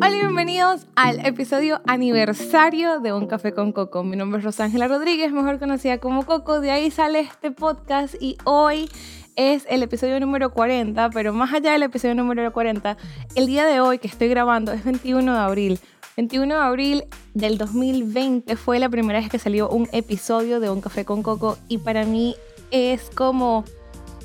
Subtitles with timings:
[0.00, 4.04] Hola y bienvenidos al episodio aniversario de Un Café con Coco.
[4.04, 6.60] Mi nombre es Rosángela Rodríguez, mejor conocida como Coco.
[6.60, 8.88] De ahí sale este podcast y hoy
[9.34, 12.96] es el episodio número 40, pero más allá del episodio número 40,
[13.34, 15.80] el día de hoy que estoy grabando es 21 de abril.
[16.16, 17.04] 21 de abril
[17.34, 21.58] del 2020 fue la primera vez que salió un episodio de Un Café con Coco
[21.66, 22.36] y para mí
[22.70, 23.64] es como,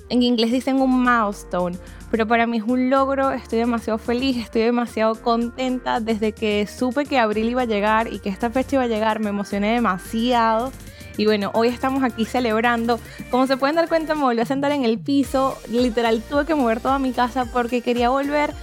[0.10, 1.78] en inglés dicen un milestone,
[2.14, 7.08] pero para mí es un logro, estoy demasiado feliz, estoy demasiado contenta desde que supe
[7.08, 10.72] que abril iba a llegar y que esta fecha iba a llegar, me emocioné demasiado.
[11.18, 13.00] Y bueno, hoy estamos aquí celebrando.
[13.32, 15.58] Como se pueden dar cuenta, me volví a sentar en el piso.
[15.72, 18.54] Literal, tuve que mover toda mi casa porque quería volver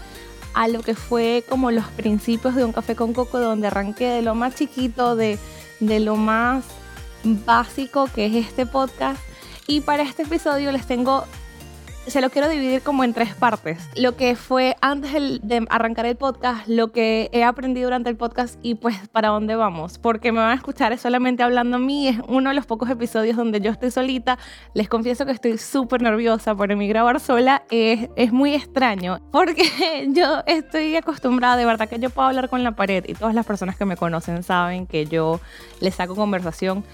[0.54, 4.22] a lo que fue como los principios de un café con coco, donde arranqué de
[4.22, 5.40] lo más chiquito, de,
[5.80, 6.62] de lo más
[7.24, 9.20] básico que es este podcast.
[9.66, 11.24] Y para este episodio les tengo
[12.06, 13.88] se lo quiero dividir como en tres partes.
[13.94, 18.58] Lo que fue antes de arrancar el podcast, lo que he aprendido durante el podcast
[18.62, 19.98] y pues para dónde vamos.
[19.98, 22.08] Porque me van a escuchar solamente hablando a mí.
[22.08, 24.38] Es uno de los pocos episodios donde yo estoy solita.
[24.74, 27.62] Les confieso que estoy súper nerviosa por mí grabar sola.
[27.70, 29.64] Es, es muy extraño porque
[30.08, 33.46] yo estoy acostumbrada, de verdad que yo puedo hablar con la pared y todas las
[33.46, 35.40] personas que me conocen saben que yo
[35.80, 36.84] les saco conversación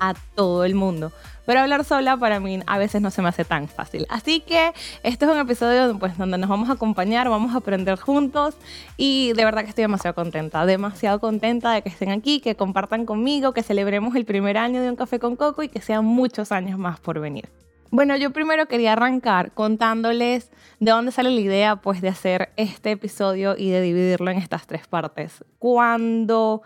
[0.00, 1.12] a todo el mundo.
[1.46, 4.06] Pero hablar sola para mí a veces no se me hace tan fácil.
[4.08, 7.98] Así que este es un episodio pues, donde nos vamos a acompañar, vamos a aprender
[7.98, 8.56] juntos
[8.96, 13.06] y de verdad que estoy demasiado contenta, demasiado contenta de que estén aquí, que compartan
[13.06, 16.52] conmigo, que celebremos el primer año de un café con coco y que sean muchos
[16.52, 17.48] años más por venir.
[17.90, 20.50] Bueno, yo primero quería arrancar contándoles
[20.80, 24.66] de dónde sale la idea pues de hacer este episodio y de dividirlo en estas
[24.66, 25.44] tres partes.
[25.60, 26.62] Cuando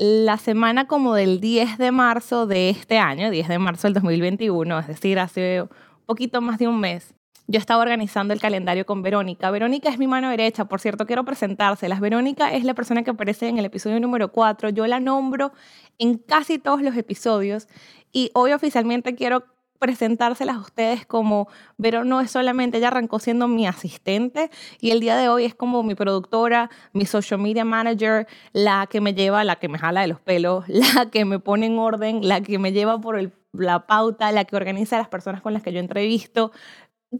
[0.00, 4.78] la semana como del 10 de marzo de este año, 10 de marzo del 2021,
[4.78, 5.68] es decir, hace
[6.06, 7.14] poquito más de un mes,
[7.48, 9.50] yo estaba organizando el calendario con Verónica.
[9.50, 12.00] Verónica es mi mano derecha, por cierto, quiero presentárselas.
[12.00, 14.70] Verónica es la persona que aparece en el episodio número 4.
[14.70, 15.52] Yo la nombro
[15.98, 17.68] en casi todos los episodios
[18.10, 19.44] y hoy oficialmente quiero
[19.80, 21.48] presentárselas a ustedes como
[21.78, 25.54] Vero no es solamente, ella arrancó siendo mi asistente y el día de hoy es
[25.54, 30.02] como mi productora, mi social media manager, la que me lleva, la que me jala
[30.02, 33.86] de los pelos, la que me pone en orden, la que me lleva por la
[33.86, 36.52] pauta, la que organiza a las personas con las que yo entrevisto,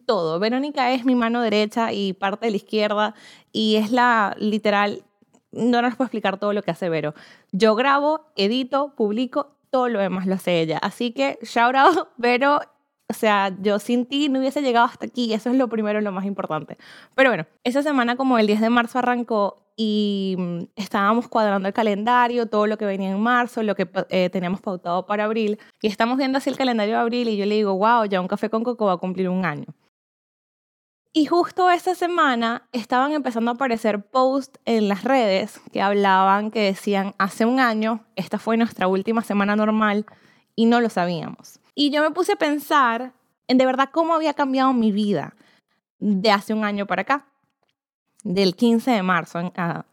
[0.07, 0.39] todo.
[0.39, 3.15] Verónica es mi mano derecha y parte de la izquierda
[3.53, 5.03] y es la literal,
[5.51, 7.15] no les puedo explicar todo lo que hace Vero.
[7.53, 10.79] Yo grabo, edito, publico todo lo demás lo hace ella.
[10.79, 12.61] Así que, shout out, pero,
[13.09, 15.33] o sea, yo sin ti no hubiese llegado hasta aquí.
[15.33, 16.77] Eso es lo primero, lo más importante.
[17.15, 21.75] Pero bueno, esa semana como el 10 de marzo arrancó y mm, estábamos cuadrando el
[21.75, 25.59] calendario, todo lo que venía en marzo, lo que eh, teníamos pautado para abril.
[25.81, 28.29] Y estamos viendo así el calendario de abril y yo le digo, wow, ya un
[28.29, 29.67] café con coco va a cumplir un año.
[31.13, 36.61] Y justo esa semana estaban empezando a aparecer posts en las redes que hablaban, que
[36.61, 40.07] decían, hace un año, esta fue nuestra última semana normal
[40.55, 41.59] y no lo sabíamos.
[41.75, 43.13] Y yo me puse a pensar
[43.49, 45.35] en de verdad cómo había cambiado mi vida
[45.99, 47.27] de hace un año para acá,
[48.23, 49.41] del 15 de marzo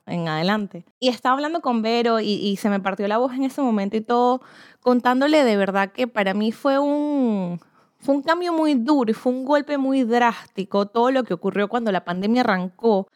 [0.06, 0.86] en, adelante.
[1.00, 3.98] Y estaba hablando con Vero y, y se me partió la voz en ese momento
[3.98, 4.42] y todo,
[4.82, 7.60] contándole de verdad que para mí fue un,
[8.00, 11.68] fue un cambio muy duro y fue un golpe muy drástico todo lo que ocurrió
[11.68, 13.08] cuando la pandemia arrancó.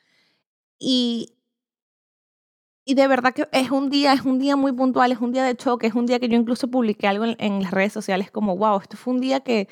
[0.79, 1.33] Y,
[2.85, 5.43] y de verdad que es un día, es un día muy puntual, es un día
[5.43, 8.57] de choque, es un día que yo incluso publiqué algo en, las redes sociales como,
[8.57, 9.67] wow, esto fue un día que,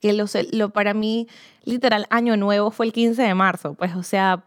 [0.00, 1.28] que lo, lo, para mí,
[1.64, 3.74] literal, año nuevo fue el 15 de marzo.
[3.74, 4.44] Pues, o sea,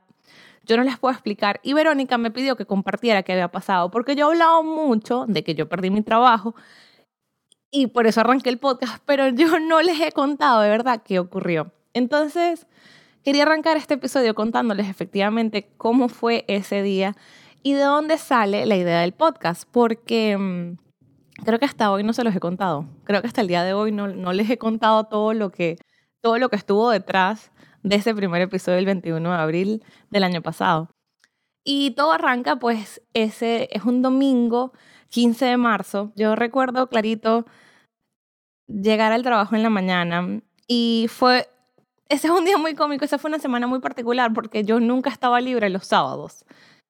[0.67, 1.59] yo no les puedo explicar.
[1.63, 5.43] Y Verónica me pidió que compartiera qué había pasado, porque yo he hablado mucho de
[5.43, 6.55] que yo perdí mi trabajo,
[7.71, 11.19] y por eso arranqué el podcast, pero yo no les he contado de verdad qué
[11.19, 11.71] ocurrió.
[11.93, 12.67] Entonces,
[13.23, 17.15] quería arrancar este episodio contándoles efectivamente cómo fue ese día
[17.63, 20.77] y de dónde sale la idea del podcast, porque mm,
[21.43, 22.85] creo que hasta hoy no se los he contado.
[23.03, 25.77] Creo que hasta el día de hoy no, no les he contado todo lo, que,
[26.21, 27.51] todo lo que estuvo detrás
[27.83, 30.89] de ese primer episodio del 21 de abril del año pasado.
[31.63, 34.71] Y todo arranca, pues, ese es un domingo
[35.09, 37.45] 15 de marzo, yo recuerdo clarito
[38.67, 41.49] llegar al trabajo en la mañana y fue,
[42.09, 45.09] ese es un día muy cómico, esa fue una semana muy particular porque yo nunca
[45.09, 46.45] estaba libre los sábados.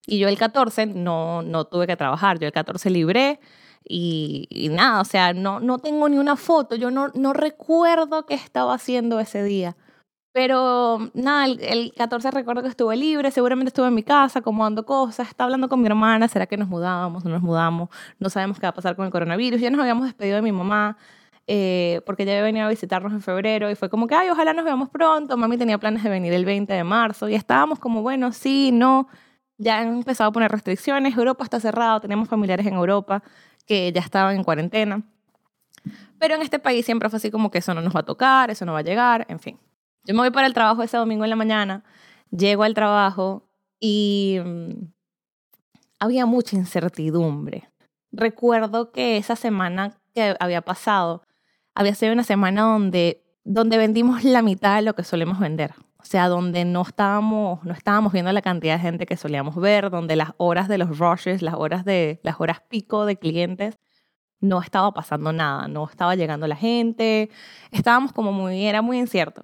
[0.06, 3.40] Y yo el 14 no, no tuve que trabajar, yo el 14 libré
[3.84, 8.25] y, y, nada, o sea, no, no tengo ni una foto, yo no, no recuerdo
[8.25, 9.75] qué estaba haciendo ese día.
[10.38, 15.30] Pero nada, el, 14 recuerdo que estuve libre, seguramente estuve en mi casa acomodando cosas,
[15.30, 17.25] estaba hablando con mi hermana, ¿será que nos mudamos?
[17.25, 17.89] No nos mudamos,
[18.19, 20.51] no sabemos qué va a pasar con el coronavirus, ya nos habíamos despedido de mi
[20.51, 20.95] mamá.
[21.48, 24.63] Eh, porque ella venido a visitarnos en febrero y fue como que, ay, ojalá nos
[24.63, 25.38] veamos pronto.
[25.38, 29.07] Mami tenía planes de venir el 20 de marzo y estábamos como, bueno, sí, no.
[29.57, 33.24] ya han empezado a poner restricciones, Europa está cerrado, tenemos familiares en Europa
[33.66, 35.01] que ya estaban en cuarentena.
[36.19, 38.51] Pero en este país siempre fue así como que eso no nos va a tocar,
[38.51, 39.57] eso no va a llegar, en fin.
[40.07, 41.83] Yo me voy para el trabajo ese domingo en la mañana,
[42.31, 44.86] llego al trabajo y mm,
[46.00, 47.69] había mucha incertidumbre.
[48.13, 51.24] Recuerdo que esa semana que había pasado,
[51.75, 55.74] había sido una semana donde, donde vendimos la mitad de lo que solemos vender.
[55.98, 59.89] O sea, donde no estábamos, no estábamos viendo la cantidad de gente que solíamos ver,
[59.89, 63.77] donde las horas de los rushes, las horas, de, las horas pico de clientes,
[64.39, 67.30] no estaba pasando nada, no estaba llegando la gente,
[67.71, 69.44] estábamos como muy, era muy incierto.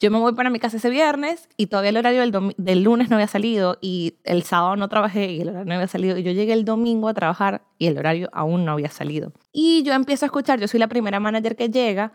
[0.00, 3.16] Yo me voy para mi casa ese viernes y todavía el horario del, lunes no
[3.16, 6.16] había salido y el sábado no trabajé y el horario no había salido.
[6.16, 9.32] Y yo llegué el domingo a trabajar y el horario aún no había salido.
[9.52, 12.12] Y yo empiezo a escuchar, yo soy la primera manager que llega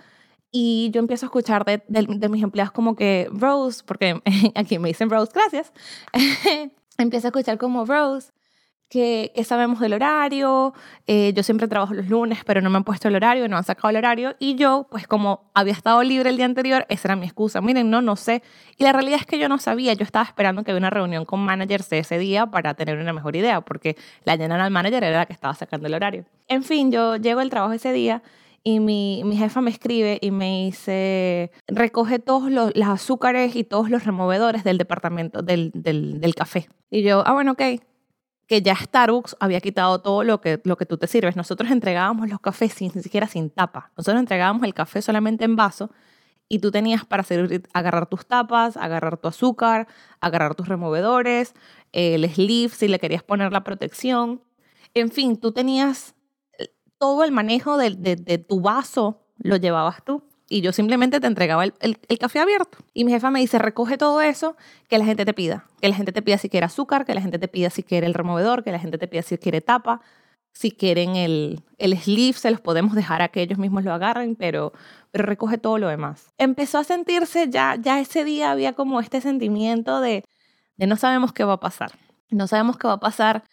[0.51, 4.21] y yo empiezo a escuchar de, de mis empleados como que Rose, porque
[4.55, 5.73] aquí me dicen Rose, gracias.
[6.97, 8.32] empiezo a escuchar como Rose
[8.93, 10.71] que, sabemos del horario,
[11.07, 13.63] eh, yo siempre trabajo los lunes, pero no me han puesto el horario, no han
[13.63, 17.15] sacado el horario, y yo, pues como había estado libre el día anterior, esa era
[17.15, 18.43] mi excusa, miren, no, no sé,
[18.77, 21.25] y la realidad es que yo no sabía, yo estaba esperando que hubiera una reunión
[21.25, 25.25] con managers ese día para tener una mejor idea, porque la general manager era la
[25.25, 26.25] que estaba sacando el horario.
[26.47, 28.21] En fin, yo llego al trabajo ese día,
[28.63, 34.05] y mi, jefa me escribe y me dice, recoge todos los, azúcares y todos los
[34.05, 36.69] removedores del departamento, del, del, del, café.
[36.91, 37.61] Y yo, ah, bueno, ok
[38.53, 41.35] que ya Starbucks había quitado todo lo que, lo que tú te sirves.
[41.35, 43.91] Nosotros entregábamos los cafés sin, ni siquiera sin tapa.
[43.97, 45.89] Nosotros entregábamos el café solamente en vaso
[46.47, 49.87] y tú tenías para servir, agarrar tus tapas, agarrar tu azúcar,
[50.19, 51.55] agarrar tus removedores,
[51.93, 54.43] el sleeve si le querías poner la protección.
[54.93, 56.13] En fin, tú tenías
[56.59, 56.67] eh,
[56.99, 60.21] todo el manejo de tu vaso, lo llevabas tú
[60.53, 62.77] y yo simplemente te entregaba el, el, café abierto.
[62.93, 64.55] Y mi jefa me dice, recoge todo eso
[64.87, 65.65] que la gente te pida.
[65.81, 68.05] Que la gente te pida si quiere azúcar, que la gente te pida si quiere
[68.05, 70.01] el removedor, que la gente te pida si quiere tapa,
[70.51, 74.35] si quieren el, el sleeve, se los podemos dejar a que ellos mismos lo agarren,
[74.35, 74.73] pero,
[75.09, 76.31] pero recoge todo lo demás.
[76.37, 80.23] Empezó a sentirse ya, ya ese día había como este sentimiento de,
[80.77, 81.93] de no sabemos qué va a pasar.
[82.29, 83.43] No sabemos qué va a pasar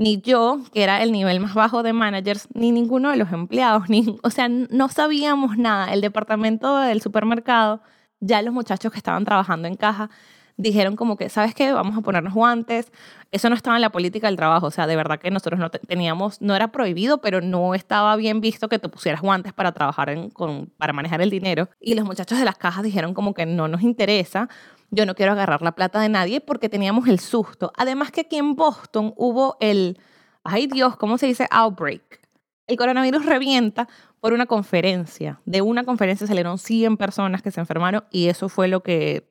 [0.00, 3.90] ni yo, que era el nivel más bajo de managers, ni ninguno de los empleados,
[3.90, 5.92] ni, o sea, no sabíamos nada.
[5.92, 7.82] El departamento del supermercado,
[8.18, 10.08] ya los muchachos que estaban trabajando en caja,
[10.56, 11.70] dijeron como que, ¿sabes qué?
[11.72, 12.90] Vamos a ponernos guantes.
[13.30, 15.68] Eso no estaba en la política del trabajo, o sea, de verdad que nosotros no
[15.68, 20.08] teníamos, no era prohibido, pero no estaba bien visto que te pusieras guantes para trabajar
[20.08, 21.68] en, con, para manejar el dinero.
[21.78, 24.48] Y los muchachos de las cajas dijeron como que no nos interesa
[24.90, 27.72] yo no quiero agarrar la plata de nadie porque teníamos el susto.
[27.76, 29.98] Además que aquí en Boston hubo el,
[30.44, 31.46] ay Dios, ¿cómo se dice?
[31.50, 32.20] Outbreak.
[32.66, 33.88] El coronavirus revienta
[34.20, 35.40] por una conferencia.
[35.44, 39.28] De una conferencia salieron 100 personas que se enfermaron y eso fue lo que,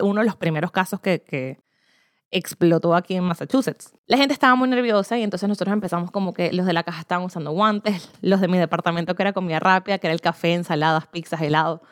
[0.00, 1.60] uno de los primeros casos que, que
[2.30, 3.94] explotó aquí en Massachusetts.
[4.06, 7.00] La gente estaba muy nerviosa y entonces nosotros empezamos como que los de la caja
[7.00, 10.54] estaban usando guantes, los de mi departamento que era comida rápida, que era el café,
[10.54, 11.82] ensaladas, pizzas, helado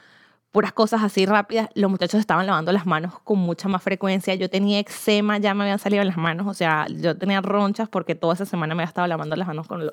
[0.56, 4.34] puras cosas así rápidas, los muchachos estaban lavando las manos con mucha más frecuencia.
[4.36, 8.14] Yo tenía eczema, ya me habían salido las manos, o sea, yo tenía ronchas porque
[8.14, 9.84] toda esa semana me había estado lavando las manos con...
[9.84, 9.92] Lo...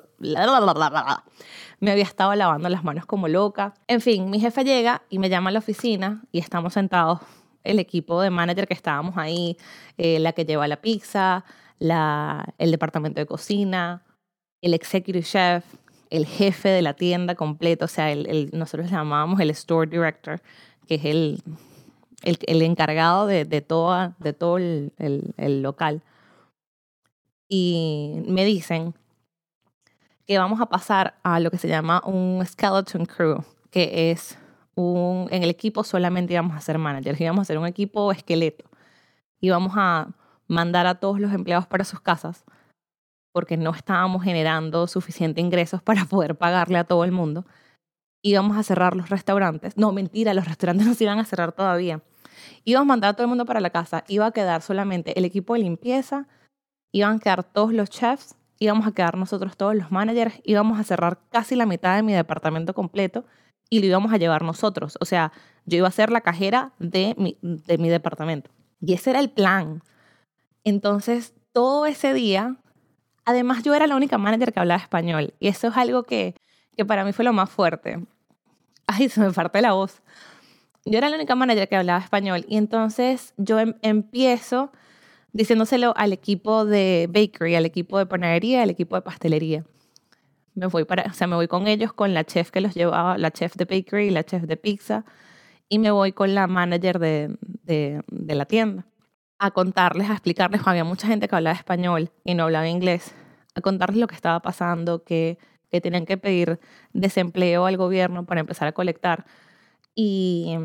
[1.80, 3.74] Me había estado lavando las manos como loca.
[3.88, 7.20] En fin, mi jefe llega y me llama a la oficina y estamos sentados,
[7.62, 9.58] el equipo de manager que estábamos ahí,
[9.98, 11.44] eh, la que lleva la pizza,
[11.78, 14.02] la, el departamento de cocina,
[14.62, 15.62] el executive chef,
[16.10, 20.40] el jefe de la tienda completo, o sea, el, nosotros le llamábamos el store director,
[20.86, 21.42] que es el,
[22.22, 26.02] el, encargado de, de, toda, de todo el, el, local.
[27.48, 28.94] Y me dicen
[30.26, 34.38] que vamos a pasar a lo que se llama un skeleton crew, que es
[34.74, 38.64] un, en el equipo solamente íbamos a ser managers, íbamos a ser un equipo esqueleto.
[39.40, 40.08] Y vamos a
[40.46, 42.44] mandar a todos los empleados para sus casas
[43.34, 47.44] porque no estábamos generando suficiente ingresos para poder pagarle a todo el mundo.
[48.22, 49.76] Íbamos a cerrar los restaurantes.
[49.76, 52.00] No, mentira, los restaurantes no se iban a cerrar todavía.
[52.64, 54.04] Íbamos a mandar a todo el mundo para la casa.
[54.06, 56.28] Iba a quedar solamente el equipo de limpieza,
[56.92, 60.84] iban a quedar todos los chefs, íbamos a quedar nosotros todos los managers, íbamos a
[60.84, 63.24] cerrar casi la mitad de mi departamento completo
[63.68, 64.96] y lo íbamos a llevar nosotros.
[65.00, 65.32] O sea,
[65.66, 68.50] yo iba a ser la cajera de mi, de mi departamento.
[68.80, 69.82] Y ese era el plan.
[70.62, 72.58] Entonces, todo ese día
[73.24, 76.34] Además, yo era la única manager que hablaba español y eso es algo que,
[76.76, 78.04] que para mí fue lo más fuerte.
[78.86, 80.02] Ay, se me parte la voz.
[80.84, 84.70] Yo era la única manager que hablaba español y entonces yo em, empiezo
[85.32, 89.64] diciéndoselo al equipo de bakery, al equipo de panadería, al equipo de pastelería.
[90.54, 93.18] Me voy para, o sea, me voy con ellos, con la chef que los llevaba,
[93.18, 95.04] la chef de bakery, la chef de pizza,
[95.68, 98.86] y me voy con la manager de, de, de la tienda.
[99.38, 103.14] A contarles, a explicarles, había mucha gente que hablaba español y no hablaba inglés,
[103.54, 105.38] a contarles lo que estaba pasando, que,
[105.70, 106.60] que tenían que pedir
[106.92, 109.26] desempleo al gobierno para empezar a colectar.
[109.94, 110.56] Y,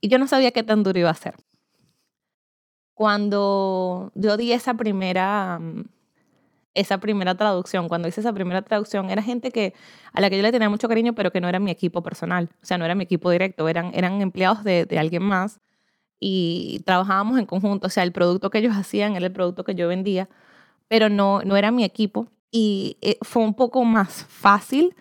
[0.00, 1.34] y yo no sabía qué tan duro iba a ser.
[2.94, 5.60] Cuando yo di esa primera
[6.76, 7.88] esa primera traducción.
[7.88, 9.74] Cuando hice esa primera traducción, era gente que,
[10.12, 12.50] a la que yo le tenía mucho cariño, pero que no era mi equipo personal.
[12.62, 15.60] O sea, no era mi equipo directo, eran, eran empleados de, de alguien más
[16.20, 17.86] y trabajábamos en conjunto.
[17.88, 20.28] O sea, el producto que ellos hacían era el producto que yo vendía,
[20.88, 22.28] pero no, no era mi equipo.
[22.50, 24.94] Y eh, fue un poco más fácil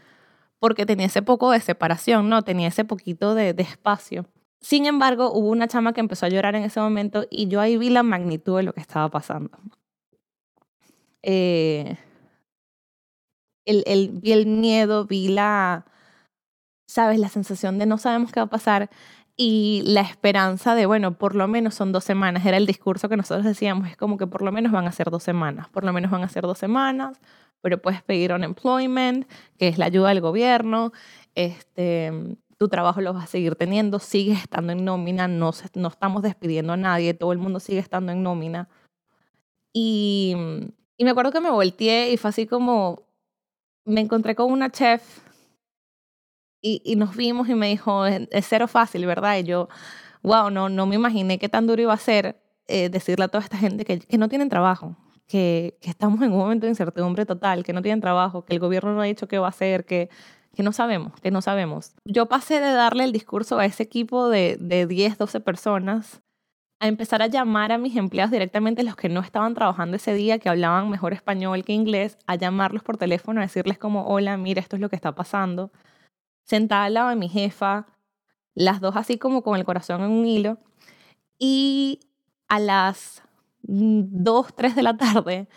[0.59, 2.41] porque tenía ese poco de separación, ¿no?
[2.41, 4.25] Tenía ese poquito de, de espacio.
[4.59, 7.77] Sin embargo, hubo una chama que empezó a llorar en ese momento y yo ahí
[7.77, 9.51] vi la magnitud de lo que estaba pasando.
[11.27, 11.97] Eh,
[13.65, 15.85] el, el, vi el miedo, vi la,
[16.87, 18.91] sabes, la sensación de no sabemos qué va a pasar
[19.35, 22.45] y la esperanza de, bueno, por lo menos son dos semanas.
[22.45, 25.09] Era el discurso que nosotros decíamos, es como que por lo menos van a ser
[25.09, 27.19] dos semanas, por lo menos van a ser dos semanas,
[27.61, 29.27] pero puedes pedir unemployment,
[29.57, 30.91] que es la ayuda del gobierno,
[31.33, 36.21] este, tu trabajo lo vas a seguir teniendo, sigues estando en nómina, no, no estamos
[36.21, 38.69] despidiendo a nadie, todo el mundo sigue estando en nómina.
[39.73, 40.35] Y
[40.97, 43.03] y me acuerdo que me volteé y fue así como,
[43.85, 45.19] me encontré con una chef
[46.61, 49.37] y, y nos vimos y me dijo, es, cero fácil, ¿verdad?
[49.37, 49.69] Y yo,
[50.23, 53.43] wow, no, no me imaginé qué tan duro iba a ser eh, decirle a toda
[53.43, 54.95] esta gente que, que no tienen trabajo,
[55.27, 58.59] que, que, estamos en un momento de incertidumbre total, que no tienen trabajo, que el
[58.59, 60.09] gobierno no ha dicho qué va a hacer, que,
[60.55, 61.93] que no sabemos, que no sabemos.
[62.05, 66.21] Yo pasé de darle el discurso a ese equipo de, de 10, 12 personas
[66.79, 70.39] a empezar a llamar a mis empleados directamente, los que no estaban trabajando ese día,
[70.39, 74.61] que hablaban mejor español que inglés, a llamarlos por teléfono, a decirles como, hola, mira,
[74.61, 75.71] esto es lo que está pasando.
[76.43, 77.87] Sentada al lado de mi jefa,
[78.55, 80.57] las dos así como con el corazón en un hilo.
[81.39, 81.99] Y
[82.47, 83.23] a las
[83.63, 85.47] 2, 3 de la tarde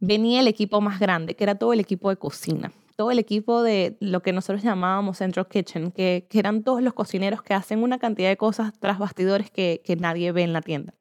[0.00, 3.62] venía el equipo más grande, que era todo el equipo de cocina todo el equipo
[3.62, 7.98] de lo que nosotros llamábamos Central Kitchen, que, eran todos los cocineros que hacen una
[7.98, 10.94] cantidad de cosas tras bastidores que, que nadie ve en la tienda.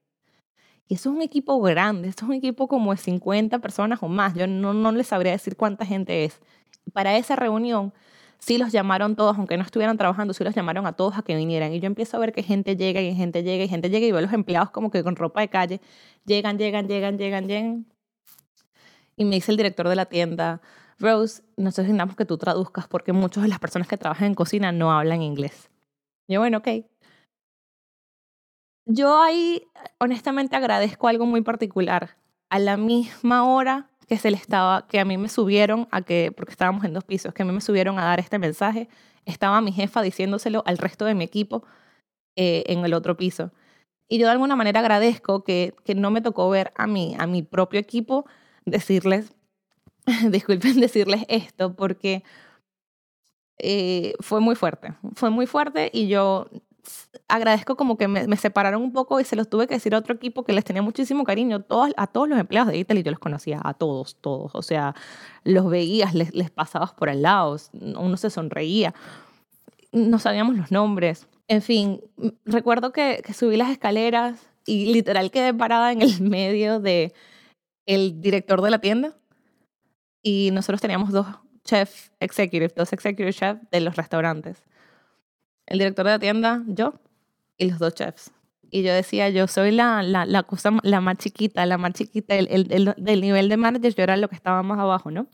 [0.91, 4.09] Y eso es un equipo grande, eso es un equipo como de 50 personas o
[4.09, 4.33] más.
[4.35, 6.41] Yo no, no les sabría decir cuánta gente es.
[6.91, 7.93] Para esa reunión,
[8.39, 11.35] sí los llamaron todos, aunque no estuvieran trabajando, sí los llamaron a todos a que
[11.35, 11.71] vinieran.
[11.71, 14.11] Y yo empiezo a ver que gente llega y gente llega y gente llega y
[14.11, 15.81] veo a los empleados como que con ropa de calle.
[16.25, 17.85] Llegan, llegan, llegan, llegan, llegan.
[19.15, 20.61] Y me dice el director de la tienda,
[21.01, 24.71] Rose, nosotros necesitamos que tú traduzcas porque muchas de las personas que trabajan en cocina
[24.71, 25.69] no hablan inglés.
[26.27, 26.67] yo, bueno, ok.
[28.85, 29.63] Yo ahí,
[29.99, 32.17] honestamente, agradezco algo muy particular.
[32.49, 36.33] A la misma hora que se le estaba, que a mí me subieron a que,
[36.35, 38.89] porque estábamos en dos pisos, que a mí me subieron a dar este mensaje,
[39.25, 41.63] estaba mi jefa diciéndoselo al resto de mi equipo
[42.35, 43.51] eh, en el otro piso.
[44.09, 47.27] Y yo de alguna manera agradezco que, que no me tocó ver a mí, a
[47.27, 48.25] mi propio equipo,
[48.65, 49.33] decirles,
[50.29, 52.23] disculpen decirles esto, porque
[53.57, 56.47] eh, fue muy fuerte, fue muy fuerte y yo
[57.27, 60.15] agradezco como que me, separaron un poco y se los tuve que decir a otro
[60.15, 61.63] equipo que les tenía muchísimo cariño,
[61.95, 64.95] a todos los empleados de Italy yo los conocía, a todos, todos, o sea,
[65.43, 68.95] los veías, les, les pasabas por al lado, uno se sonreía,
[69.91, 72.01] no sabíamos los nombres, en fin,
[72.45, 77.13] recuerdo que, que subí las escaleras y literal quedé parada en el medio de
[77.85, 79.15] el director de la tienda
[80.21, 81.27] y nosotros teníamos dos
[81.63, 84.63] chefs executive, dos executive chefs de los restaurantes.
[85.65, 86.93] El director de la tienda, yo
[87.57, 88.31] y los dos chefs.
[88.69, 92.35] Y yo decía, yo soy la, la, la cosa la más chiquita, la más chiquita,
[92.35, 95.27] el, el, del nivel de manager, yo era lo que estaba más abajo, ¿no?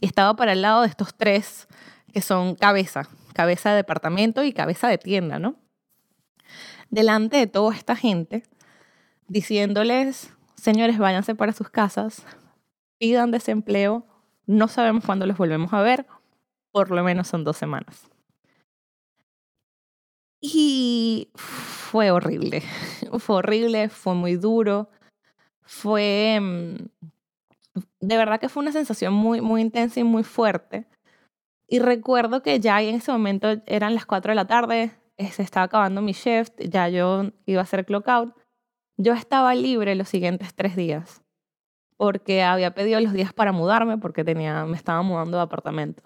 [0.00, 1.66] Y estaba para el lado de estos tres
[2.12, 5.56] que son cabeza, cabeza de departamento y cabeza de tienda, ¿no?
[6.90, 8.44] Delante de toda esta gente,
[9.28, 12.24] diciéndoles, señores, váyanse para sus casas,
[12.98, 14.06] pidan desempleo,
[14.46, 16.06] no sabemos cuándo los volvemos a ver,
[16.72, 18.08] por lo menos son dos semanas.
[20.40, 22.62] Y fue horrible,
[23.18, 24.90] fue horrible, fue muy duro,
[25.62, 26.38] fue...
[26.40, 26.76] Mm,
[28.00, 30.86] de verdad que fue una sensación muy, muy intensa y muy fuerte.
[31.66, 35.42] Y recuerdo que ya en ese momento eran las 4 de la tarde, eh, se
[35.42, 38.34] estaba acabando mi shift, ya yo iba a hacer clock out.
[38.96, 41.23] Yo estaba libre los siguientes tres días
[42.04, 46.02] porque había pedido los días para mudarme porque tenía, me estaba mudando de apartamento.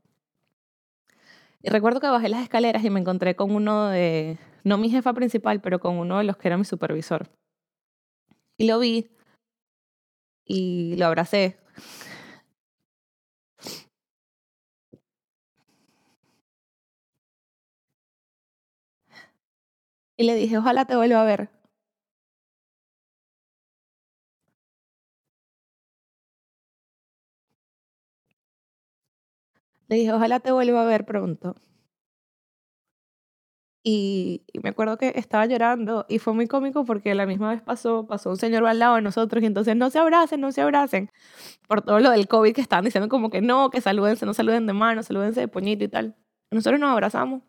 [1.61, 5.13] Y recuerdo que bajé las escaleras y me encontré con uno de, no mi jefa
[5.13, 7.29] principal, pero con uno de los que era mi supervisor.
[8.57, 9.11] Y lo vi
[10.45, 11.59] y lo abracé.
[20.17, 21.58] Y le dije, ojalá te vuelva a ver.
[29.89, 31.55] Le dije, ojalá te vuelva a ver pronto.
[33.83, 38.07] Y, me acuerdo que estaba llorando y fue muy cómico porque la misma vez pasó,
[38.07, 41.11] pasó un señor al lado de nosotros y entonces no se abracen, no se abracen.
[41.69, 44.67] Por todo lo del COVID que estaban diciendo como que no, que salúdense, no saluden
[44.67, 46.17] de mano, salúdense de puñito y tal.
[46.51, 47.43] Nosotros nos abrazamos.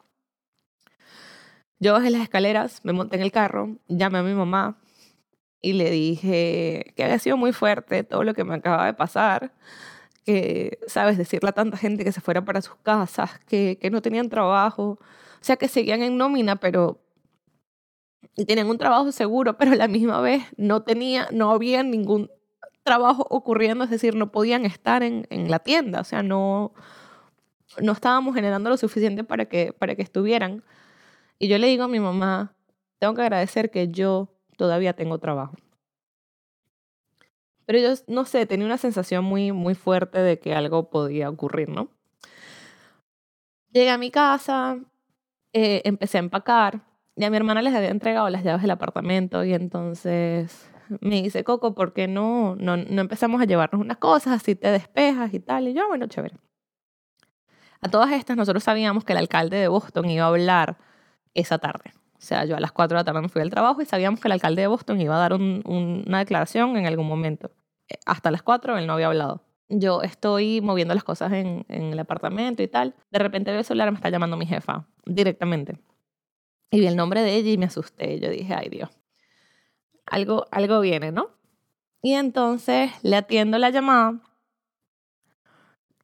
[1.79, 4.77] Yo bajé las escaleras, me monté en el carro, llamé a mi mamá
[5.62, 9.53] y le dije que había sido muy fuerte todo lo que me acaba de pasar
[10.88, 11.17] ¿sabes?
[11.17, 15.41] Decirle a tanta gente que se fuera para sus casas, que, no tenían trabajo, o
[15.41, 17.00] sea, que seguían en nómina, pero
[18.36, 22.29] y tenían un trabajo seguro, pero la misma vez no tenía, no había ningún
[22.83, 26.74] trabajo ocurriendo, es decir, no podían estar en, en la tienda, o sea, no,
[27.81, 30.63] no estábamos generando lo suficiente para que, para que estuvieran.
[31.38, 32.53] Y yo le digo a mi mamá,
[33.00, 35.55] tengo que agradecer que yo todavía tengo trabajo.
[37.69, 41.69] Pero yo, no sé, tenía una sensación muy, muy fuerte de que algo podía ocurrir,
[41.69, 41.91] ¿no?
[43.71, 44.79] Llegué a mi casa,
[45.53, 46.81] eh, empecé a empacar.
[47.15, 50.67] Y a mi hermana les había entregado las llaves del apartamento y entonces
[50.99, 54.71] me dice, Coco, ¿por qué no, no, no empezamos a llevarnos unas cosas, así te
[54.71, 55.67] despejas y tal?
[55.67, 56.38] Y yo, bueno, chévere.
[57.81, 60.79] A todas estas, nosotros sabíamos que el alcalde de Boston iba a hablar
[61.35, 61.91] esa tarde.
[62.17, 64.19] O sea, yo a las 4 de la tarde me fui al trabajo y sabíamos
[64.19, 67.51] que el alcalde de Boston iba a dar una declaración en algún momento
[68.05, 69.43] hasta las 4 él no había hablado.
[69.69, 72.96] Yo estoy moviendo las cosas en, en el apartamento y tal.
[73.12, 75.77] De repente veo el celular, me está llamando mi jefa directamente.
[76.72, 78.19] Y vi el nombre de ella y me asusté.
[78.19, 78.89] Yo dije, ay Dios,
[80.05, 81.29] algo, algo viene, ¿no?
[82.01, 84.19] Y entonces le atiendo la llamada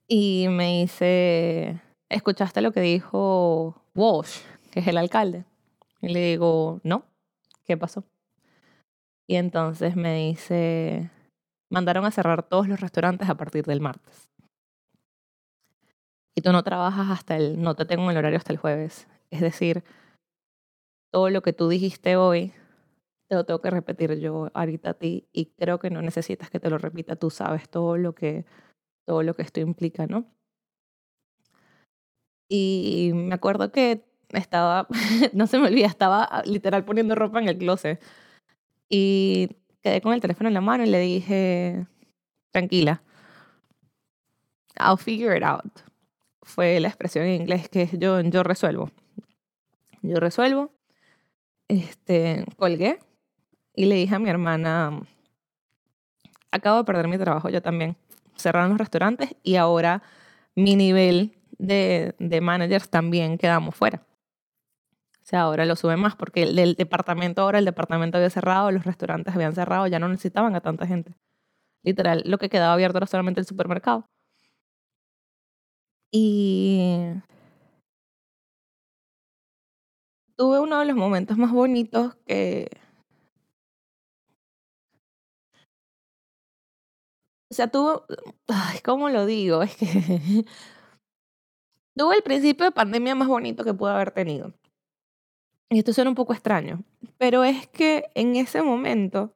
[0.08, 5.46] y me dice, ¿escuchaste lo que dijo Walsh, que es el alcalde?
[6.01, 7.06] Y le digo, no,
[7.65, 8.03] ¿qué pasó?
[9.25, 11.09] Y entonces me dice,
[11.70, 14.30] mandaron a cerrar todos los restaurantes a partir del martes.
[16.36, 19.08] Y tú no trabajas hasta el, no te tengo en el horario hasta el jueves.
[19.32, 19.84] Es decir,
[21.12, 22.54] todo lo que tú dijiste hoy,
[23.28, 26.60] te lo tengo que repetir yo ahorita a ti y creo que no necesitas que
[26.60, 28.46] te lo repita, tú sabes todo lo que,
[29.06, 30.25] todo lo que esto implica, ¿no?
[32.50, 34.88] Y me acuerdo que estaba,
[35.34, 38.01] no se me olvida, estaba literal poniendo ropa en el closet.
[38.90, 39.50] Y
[39.85, 41.85] quedé con el teléfono en la mano y le dije,
[42.50, 43.03] tranquila,
[44.79, 45.79] I'll figure it out.
[46.41, 48.89] Fue la expresión en inglés que yo, yo resuelvo.
[50.01, 50.71] Yo resuelvo.
[51.67, 52.98] Este, colgué
[53.75, 55.01] y le dije a mi hermana,
[56.50, 57.95] acabo de perder mi trabajo, yo también.
[58.35, 60.01] Cerraron los restaurantes y ahora
[60.55, 64.01] mi nivel de, de managers también quedamos fuera.
[65.25, 68.85] O sea, ahora lo sube más porque el departamento, ahora el departamento había cerrado, los
[68.85, 71.16] restaurantes habían cerrado, ya no necesitaban a tanta gente.
[71.83, 74.07] Literal, lo que quedaba abierto era solamente el supermercado.
[76.11, 77.22] Y
[80.38, 82.70] tuve uno de los momentos más bonitos que...
[87.51, 88.05] O sea, tuvo...
[88.48, 89.64] Ay, ¿cómo lo digo?
[89.64, 90.46] Es que...
[91.98, 94.53] tuve el principio de pandemia más bonito que pude haber tenido.
[95.70, 96.84] Y esto suena un poco extraño,
[97.18, 99.34] pero es que en ese momento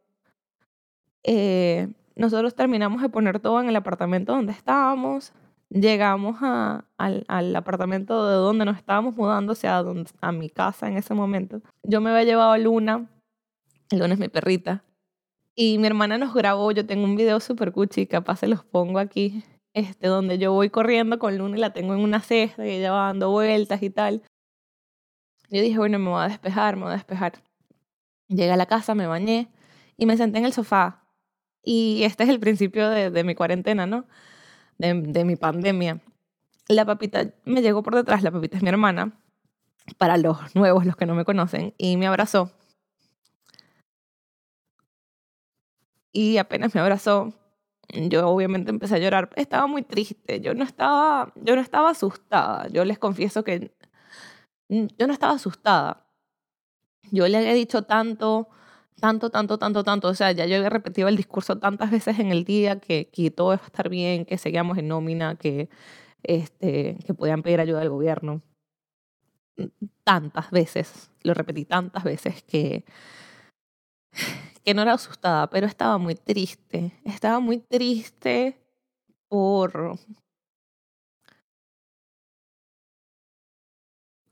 [1.23, 5.33] eh, nosotros terminamos de poner todo en el apartamento donde estábamos,
[5.69, 9.83] llegamos a, al, apartamento de donde nos estábamos mudando, o sea,
[10.21, 11.61] a, mi casa en ese momento.
[11.83, 13.09] Yo me había llevado a Luna,
[13.91, 14.83] Luna es mi perrita,
[15.55, 18.99] y mi hermana nos grabó, yo tengo un video súper cuchi, capaz se los pongo
[18.99, 22.71] aquí, este, donde yo voy corriendo con Luna y la tengo en una cesta y
[22.71, 24.23] ella va dando vueltas y tal.
[25.49, 27.33] Yo dije, bueno, me voy a despejar, me voy a despejar.
[28.27, 29.51] Llegué a la casa, me bañé
[29.97, 31.03] y me senté en el sofá.
[31.63, 34.05] Y este es el principio de, de mi cuarentena, ¿no?
[34.77, 36.01] De, de mi pandemia.
[36.67, 39.19] La papita me llegó por detrás, la papita es mi hermana,
[39.97, 42.51] para los nuevos, los que no me conocen, y me abrazó.
[46.11, 47.33] Y apenas me abrazó,
[47.89, 49.29] yo obviamente empecé a llorar.
[49.35, 52.67] Estaba muy triste, yo no estaba, yo no estaba asustada.
[52.69, 53.71] Yo les confieso que
[54.69, 56.05] yo no estaba asustada.
[57.11, 58.49] Yo le había dicho tanto,
[58.99, 60.07] tanto, tanto, tanto, tanto.
[60.09, 63.31] O sea, ya yo había repetido el discurso tantas veces en el día que, que
[63.31, 65.69] todo iba a estar bien, que seguíamos en nómina, que,
[66.23, 68.41] este, que podían pedir ayuda al gobierno.
[70.03, 72.85] Tantas veces, lo repetí tantas veces que,
[74.63, 76.93] que no era asustada, pero estaba muy triste.
[77.03, 78.57] Estaba muy triste
[79.27, 79.97] por,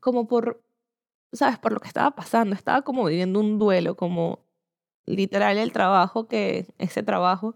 [0.07, 0.61] como por
[1.33, 2.55] sabes, por lo que estaba pasando.
[2.55, 4.45] Estaba como viviendo un duelo, como
[5.05, 7.55] literal el trabajo que, ese trabajo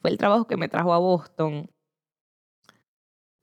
[0.00, 1.70] fue el trabajo que me trajo a Boston.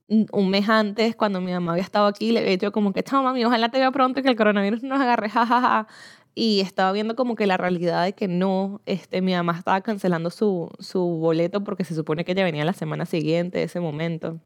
[0.09, 3.23] Un mes antes, cuando mi mamá había estado aquí, le había dicho como que, chao
[3.23, 5.87] mami, ojalá te vea pronto y que el coronavirus nos agarre, jajaja.
[6.35, 10.31] Y estaba viendo como que la realidad de que no, este, mi mamá estaba cancelando
[10.31, 14.39] su, su boleto porque se supone que ella venía la semana siguiente, ese momento.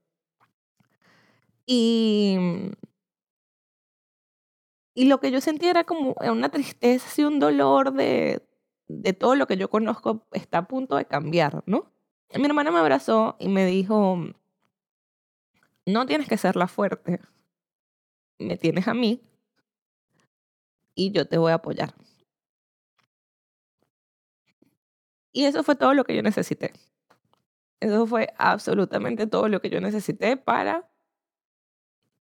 [1.65, 2.37] Y
[4.95, 8.45] y lo que yo sentía era como una tristeza y un dolor de,
[8.87, 11.91] de todo lo que yo conozco está a punto de cambiar, ¿no?
[12.35, 14.17] mi hermana me abrazó y me dijo,
[15.85, 17.19] no tienes que ser la fuerte,
[18.39, 19.21] me tienes a mí
[20.95, 21.93] y yo te voy a apoyar.
[25.31, 26.73] Y eso fue todo lo que yo necesité.
[27.79, 30.89] Eso fue absolutamente todo lo que yo necesité para,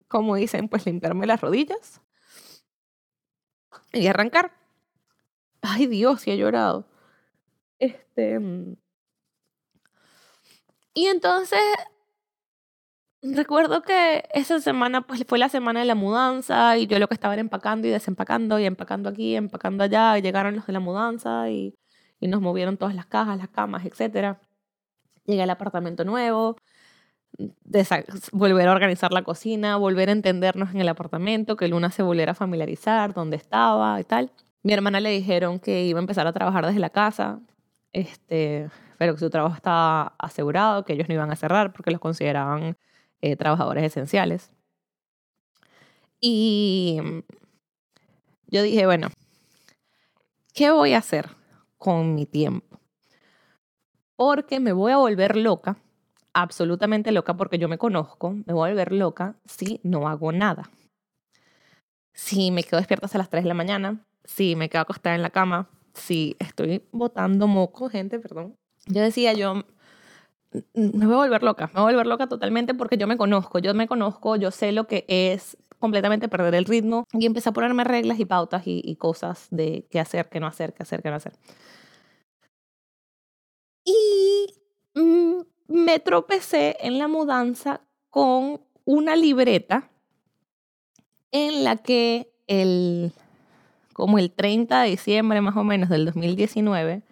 [0.06, 2.00] como dicen, pues limpiarme las rodillas
[3.92, 4.52] y arrancar.
[5.62, 6.86] Ay Dios, sí he llorado.
[7.78, 8.38] Este.
[8.38, 8.76] Mm.
[10.94, 11.60] Y entonces
[13.22, 17.14] recuerdo que esa semana pues fue la semana de la mudanza y yo lo que
[17.14, 20.80] estaba era empacando y desempacando y empacando aquí, empacando allá, y llegaron los de la
[20.80, 21.74] mudanza y,
[22.20, 24.38] y nos movieron todas las cajas, las camas, etc.
[25.24, 26.56] Llegué al apartamento nuevo,
[28.32, 32.32] volver a organizar la cocina, volver a entendernos en el apartamento, que Luna se volviera
[32.32, 34.32] a familiarizar, dónde estaba y tal.
[34.62, 37.40] Mi hermana le dijeron que iba a empezar a trabajar desde la casa,
[37.92, 42.00] este, pero que su trabajo estaba asegurado, que ellos no iban a cerrar porque los
[42.00, 42.76] consideraban
[43.20, 44.50] eh, trabajadores esenciales.
[46.20, 47.00] Y
[48.48, 49.08] yo dije, bueno,
[50.54, 51.28] ¿qué voy a hacer
[51.78, 52.80] con mi tiempo?
[54.16, 55.76] Porque me voy a volver loca
[56.36, 60.70] absolutamente loca porque yo me conozco, me voy a volver loca si no hago nada.
[62.12, 65.22] Si me quedo despierta hasta las 3 de la mañana, si me quedo acostada en
[65.22, 68.54] la cama, si estoy botando moco, gente, perdón.
[68.86, 69.64] Yo decía, yo
[70.74, 73.58] me voy a volver loca, me voy a volver loca totalmente porque yo me conozco,
[73.58, 77.52] yo me conozco, yo sé lo que es completamente perder el ritmo y empecé a
[77.52, 81.10] ponerme reglas y pautas y, cosas de qué hacer, qué no hacer, qué hacer, qué
[81.10, 81.32] no hacer.
[83.84, 84.46] Y
[84.94, 89.90] mm, me tropecé en la mudanza con una libreta
[91.32, 93.12] en la que el,
[93.92, 97.02] como el 30 de diciembre más o menos del 2019,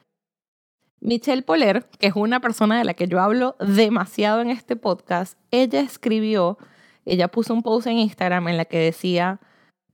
[1.01, 5.39] Michelle Poler, que es una persona de la que yo hablo demasiado en este podcast,
[5.51, 6.57] ella escribió,
[7.05, 9.41] ella puso un post en Instagram en la que decía,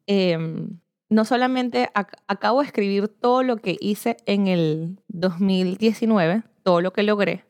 [0.07, 6.93] em, no solamente acabo de escribir todo lo que hice en el 2019, todo lo
[6.93, 7.45] que logré,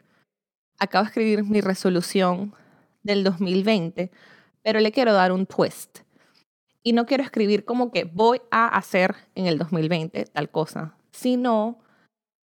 [0.81, 2.55] acabo de escribir mi resolución
[3.03, 4.11] del 2020,
[4.62, 6.01] pero le quiero dar un twist.
[6.83, 11.79] Y no quiero escribir como que voy a hacer en el 2020 tal cosa, sino,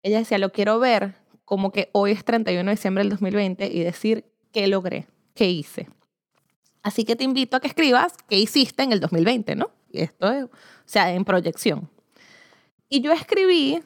[0.01, 3.83] ella decía, lo quiero ver como que hoy es 31 de diciembre del 2020 y
[3.83, 5.89] decir qué logré, qué hice.
[6.81, 9.71] Así que te invito a que escribas qué hiciste en el 2020, ¿no?
[9.91, 10.49] Y esto es, o
[10.85, 11.89] sea, en proyección.
[12.87, 13.83] Y yo escribí,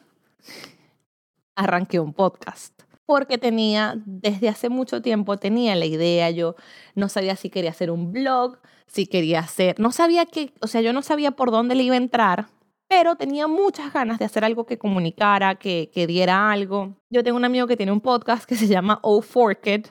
[1.56, 2.75] arranqué un podcast
[3.06, 6.56] porque tenía, desde hace mucho tiempo tenía la idea, yo
[6.94, 10.80] no sabía si quería hacer un blog, si quería hacer, no sabía qué, o sea,
[10.80, 12.48] yo no sabía por dónde le iba a entrar,
[12.88, 16.94] pero tenía muchas ganas de hacer algo que comunicara, que, que diera algo.
[17.10, 19.86] Yo tengo un amigo que tiene un podcast que se llama Oh Forked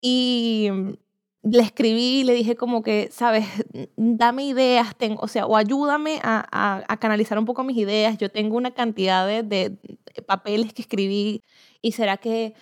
[0.00, 0.70] y
[1.42, 3.46] le escribí y le dije como que, sabes,
[3.96, 8.16] dame ideas, tengo, o sea, o ayúdame a, a, canalizar un poco mis ideas.
[8.18, 9.76] Yo tengo una cantidad de, de
[10.26, 11.42] papeles que escribí
[11.80, 12.54] y será que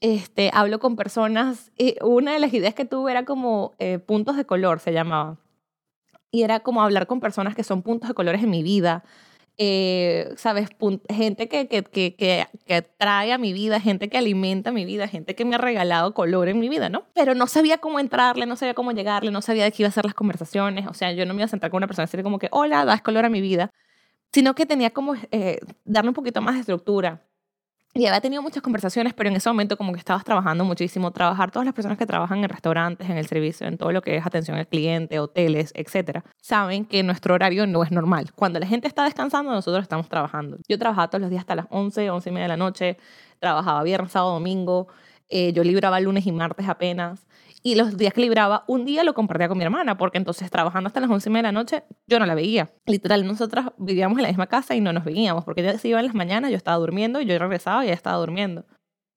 [0.00, 1.72] este, hablo con personas.
[1.78, 5.38] Y una de las ideas que tuve era como eh, puntos de color, se llamaba.
[6.30, 9.04] Y era como hablar con personas que son puntos de colores en mi vida.
[9.56, 10.68] Eh, ¿sabes?
[11.08, 15.36] gente que, que, que, que, trae a mi vida, gente que alimenta mi vida, gente
[15.36, 17.04] que me ha regalado color en mi vida, ¿no?
[17.14, 19.92] Pero no sabía cómo entrarle, no sabía cómo llegarle, no sabía de qué iba a
[19.92, 20.88] ser las conversaciones.
[20.88, 22.48] O sea, yo no me iba a sentar con una persona y decirle como que,
[22.50, 23.70] hola, das color a mi vida,
[24.32, 27.22] sino que tenía como eh, darle un poquito más de estructura
[27.96, 31.12] y había tenido muchas conversaciones, pero en ese momento como que estabas trabajando muchísimo.
[31.12, 34.16] Trabajar, todas las personas que trabajan en restaurantes, en el servicio, en todo lo que
[34.16, 38.32] es atención al cliente, hoteles, etcétera, saben que nuestro horario no es normal.
[38.34, 40.58] Cuando la gente está descansando, nosotros estamos trabajando.
[40.68, 42.96] Yo trabajaba todos los días hasta las 11, 11 y media de la noche.
[43.38, 44.88] Trabajaba viernes, sábado, domingo.
[45.28, 47.24] Eh, yo libraba lunes y martes apenas.
[47.66, 50.88] Y los días que libraba, un día lo compartía con mi hermana, porque entonces trabajando
[50.88, 52.70] hasta las 11 de la noche, yo no la veía.
[52.84, 55.98] Literal, nosotras vivíamos en la misma casa y no nos veíamos, porque ella se iba
[55.98, 58.66] en las mañanas, yo estaba durmiendo, y yo regresaba y ella estaba durmiendo.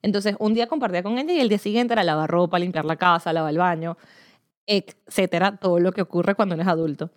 [0.01, 2.95] Entonces, un día compartía con ella y el día siguiente era lavar ropa, limpiar la
[2.95, 3.97] casa, lavar el baño,
[4.65, 7.11] etcétera, todo lo que ocurre cuando uno es adulto.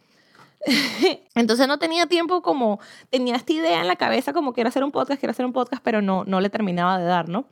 [1.37, 4.91] Entonces no tenía tiempo como, tenía esta idea en la cabeza como quiero hacer un
[4.91, 7.47] podcast, quiero hacer un podcast, pero no, no le terminaba de dar, ¿no?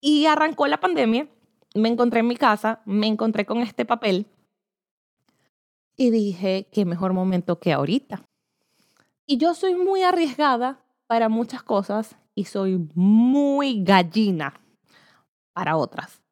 [0.00, 1.28] Y arrancó la pandemia,
[1.74, 4.26] me encontré en mi casa, me encontré con este papel
[5.96, 8.22] y dije, qué mejor momento que ahorita.
[9.26, 14.54] Y yo soy muy arriesgada para muchas cosas y soy muy gallina
[15.52, 16.22] para otras.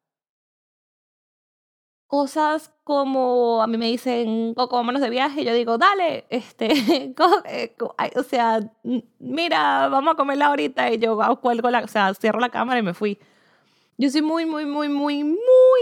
[2.07, 6.67] Cosas como a mí me dicen, Coco, vámonos de viaje, yo digo, dale, este,
[7.45, 7.75] eh,
[8.15, 8.61] o sea,
[9.19, 12.83] mira, vamos a comerla ahorita, y yo cuelgo la, o sea, cierro la cámara y
[12.83, 13.19] me fui.
[13.97, 15.81] Yo soy muy, muy, muy, muy, muy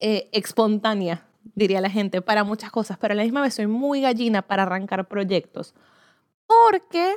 [0.00, 4.00] eh, espontánea, diría la gente, para muchas cosas, pero a la misma vez soy muy
[4.00, 5.74] gallina para arrancar proyectos,
[6.46, 7.16] porque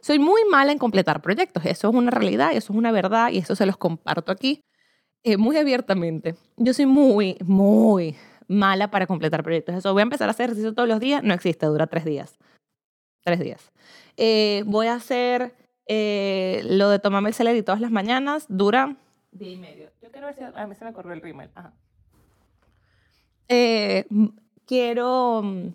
[0.00, 1.64] soy muy mala en completar proyectos.
[1.66, 4.62] Eso es una realidad, eso es una verdad y eso se los comparto aquí
[5.24, 6.36] eh, muy abiertamente.
[6.56, 9.74] Yo soy muy, muy mala para completar proyectos.
[9.74, 11.22] Eso voy a empezar a hacer ejercicio todos los días.
[11.24, 12.38] No existe, dura tres días.
[13.24, 13.72] Tres días.
[14.16, 15.54] Eh, voy a hacer
[15.86, 18.46] eh, lo de tomarme el celery todas las mañanas.
[18.48, 18.96] Dura
[19.38, 19.90] día y medio.
[20.02, 21.50] Yo quiero ver si a mí se me corrió el rímel.
[21.54, 21.72] Ajá.
[24.66, 25.74] quiero mm,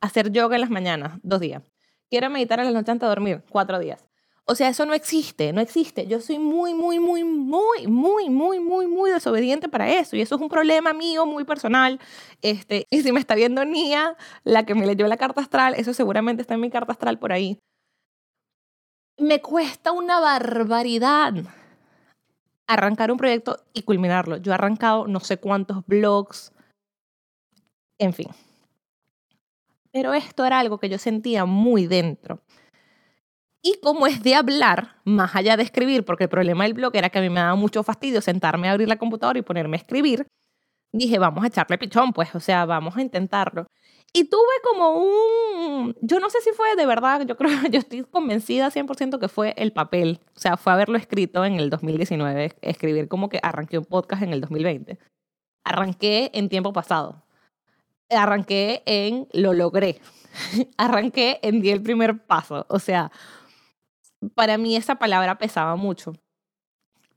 [0.00, 1.62] hacer yoga en las mañanas, dos días.
[2.10, 4.04] Quiero meditar en la noche antes de dormir, cuatro días.
[4.50, 6.08] O sea, eso no existe, no existe.
[6.08, 10.16] Yo soy muy, muy, muy, muy, muy, muy, muy, muy desobediente para eso.
[10.16, 12.00] Y eso es un problema mío muy personal.
[12.42, 15.94] Este, y si me está viendo Nia, la que me leyó la carta astral, eso
[15.94, 17.60] seguramente está en mi carta astral por ahí.
[19.18, 21.34] Me cuesta una barbaridad
[22.74, 24.36] arrancar un proyecto y culminarlo.
[24.38, 26.52] Yo he arrancado no sé cuántos blogs,
[27.98, 28.28] en fin.
[29.92, 32.42] Pero esto era algo que yo sentía muy dentro.
[33.62, 37.10] Y como es de hablar, más allá de escribir, porque el problema del blog era
[37.10, 39.80] que a mí me daba mucho fastidio sentarme a abrir la computadora y ponerme a
[39.80, 40.26] escribir,
[40.92, 43.66] dije, vamos a echarle pichón, pues, o sea, vamos a intentarlo.
[44.12, 48.02] Y tuve como un, yo no sé si fue de verdad, yo creo, yo estoy
[48.02, 53.08] convencida 100% que fue el papel, o sea, fue haberlo escrito en el 2019, escribir
[53.08, 54.98] como que arranqué un podcast en el 2020.
[55.64, 57.22] Arranqué en tiempo pasado.
[58.08, 60.00] Arranqué en lo logré.
[60.76, 63.12] arranqué en di el primer paso, o sea,
[64.34, 66.14] para mí esa palabra pesaba mucho.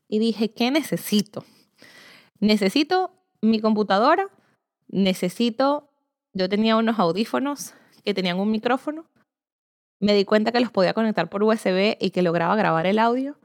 [0.07, 1.43] Y dije, ¿qué necesito?
[2.39, 4.29] Necesito mi computadora,
[4.87, 5.89] necesito,
[6.33, 9.05] yo tenía unos audífonos que tenían un micrófono,
[9.99, 13.37] me di cuenta que los podía conectar por USB y que lograba grabar el audio.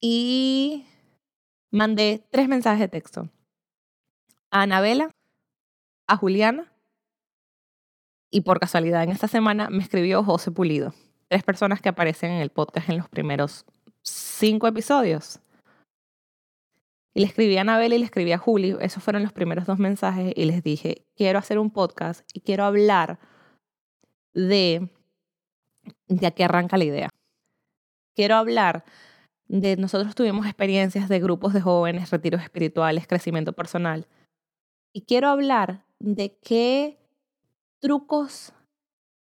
[0.00, 0.86] Y
[1.70, 3.28] mandé tres mensajes de texto.
[4.50, 5.10] A Anabela,
[6.06, 6.72] a Juliana
[8.30, 10.94] y por casualidad en esta semana me escribió José Pulido
[11.28, 13.64] tres personas que aparecen en el podcast en los primeros
[14.02, 15.40] cinco episodios.
[17.14, 19.78] Y le escribí a Anabel y le escribí a Juli, esos fueron los primeros dos
[19.78, 23.20] mensajes y les dije, quiero hacer un podcast y quiero hablar
[24.34, 24.90] de,
[26.08, 27.08] de a qué arranca la idea.
[28.16, 28.84] Quiero hablar
[29.46, 34.08] de, nosotros tuvimos experiencias de grupos de jóvenes, retiros espirituales, crecimiento personal.
[34.92, 36.98] Y quiero hablar de qué
[37.80, 38.52] trucos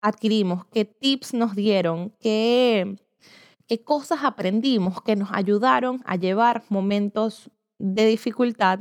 [0.00, 2.96] adquirimos, qué tips nos dieron, qué,
[3.66, 8.80] qué cosas aprendimos que nos ayudaron a llevar momentos de dificultad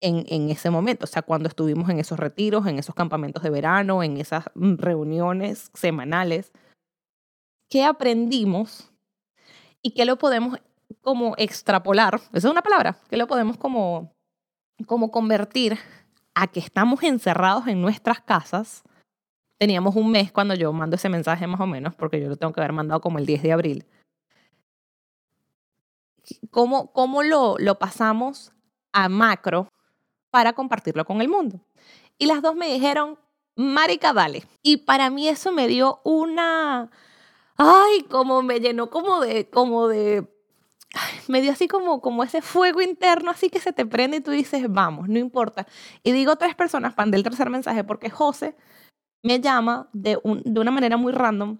[0.00, 3.50] en, en, ese momento, o sea, cuando estuvimos en esos retiros, en esos campamentos de
[3.50, 6.52] verano, en esas reuniones semanales,
[7.68, 8.92] ¿qué aprendimos
[9.82, 10.58] y qué lo podemos
[11.00, 12.20] como extrapolar?
[12.32, 14.14] Esa es una palabra, ¿qué lo podemos como,
[14.86, 15.76] como convertir
[16.34, 18.84] a que estamos encerrados en nuestras casas
[19.58, 22.52] teníamos un mes cuando yo mando ese mensaje más o menos, porque yo lo tengo
[22.52, 23.86] que haber mandado como el 10 de abril.
[26.50, 28.52] ¿Cómo, cómo lo, lo pasamos
[28.92, 29.68] a macro
[30.30, 31.60] para compartirlo con el mundo?
[32.18, 33.18] Y las dos me dijeron,
[33.56, 34.44] marica, dale.
[34.62, 36.90] Y para mí eso me dio una...
[37.56, 39.48] Ay, como me llenó como de...
[39.50, 40.26] Como de
[41.28, 44.30] me dio así como, como ese fuego interno, así que se te prende y tú
[44.30, 45.66] dices, vamos, no importa.
[46.02, 48.56] Y digo tres personas, pan del tercer mensaje, porque José
[49.22, 51.58] me llama de, un, de una manera muy random.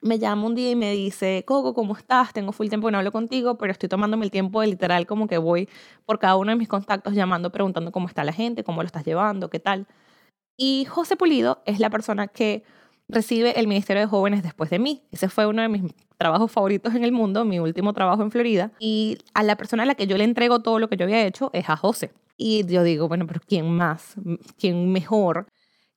[0.00, 2.32] Me llama un día y me dice, Coco, ¿cómo estás?
[2.32, 5.26] Tengo full tiempo que no hablo contigo, pero estoy tomándome el tiempo de literal como
[5.26, 5.68] que voy
[6.06, 9.04] por cada uno de mis contactos llamando, preguntando cómo está la gente, cómo lo estás
[9.04, 9.86] llevando, qué tal.
[10.56, 12.62] Y José Pulido es la persona que
[13.08, 15.02] recibe el Ministerio de Jóvenes después de mí.
[15.10, 15.82] Ese fue uno de mis
[16.16, 18.70] trabajos favoritos en el mundo, mi último trabajo en Florida.
[18.78, 21.26] Y a la persona a la que yo le entrego todo lo que yo había
[21.26, 22.12] hecho es a José.
[22.36, 24.14] Y yo digo, bueno, pero ¿quién más?
[24.58, 25.48] ¿Quién mejor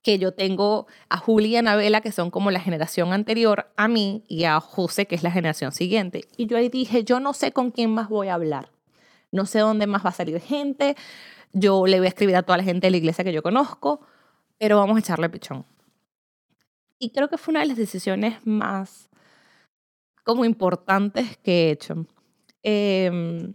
[0.01, 4.23] que yo tengo a Julia y Anabela, que son como la generación anterior a mí,
[4.27, 6.25] y a José, que es la generación siguiente.
[6.37, 8.71] Y yo ahí dije, yo no sé con quién más voy a hablar.
[9.31, 10.95] No sé dónde más va a salir gente.
[11.53, 14.01] Yo le voy a escribir a toda la gente de la iglesia que yo conozco.
[14.57, 15.65] pero vamos a echarle pichón.
[16.99, 19.09] Y creo que fue una de las decisiones más
[20.23, 22.05] como importantes que he hecho.
[22.61, 23.53] Eh,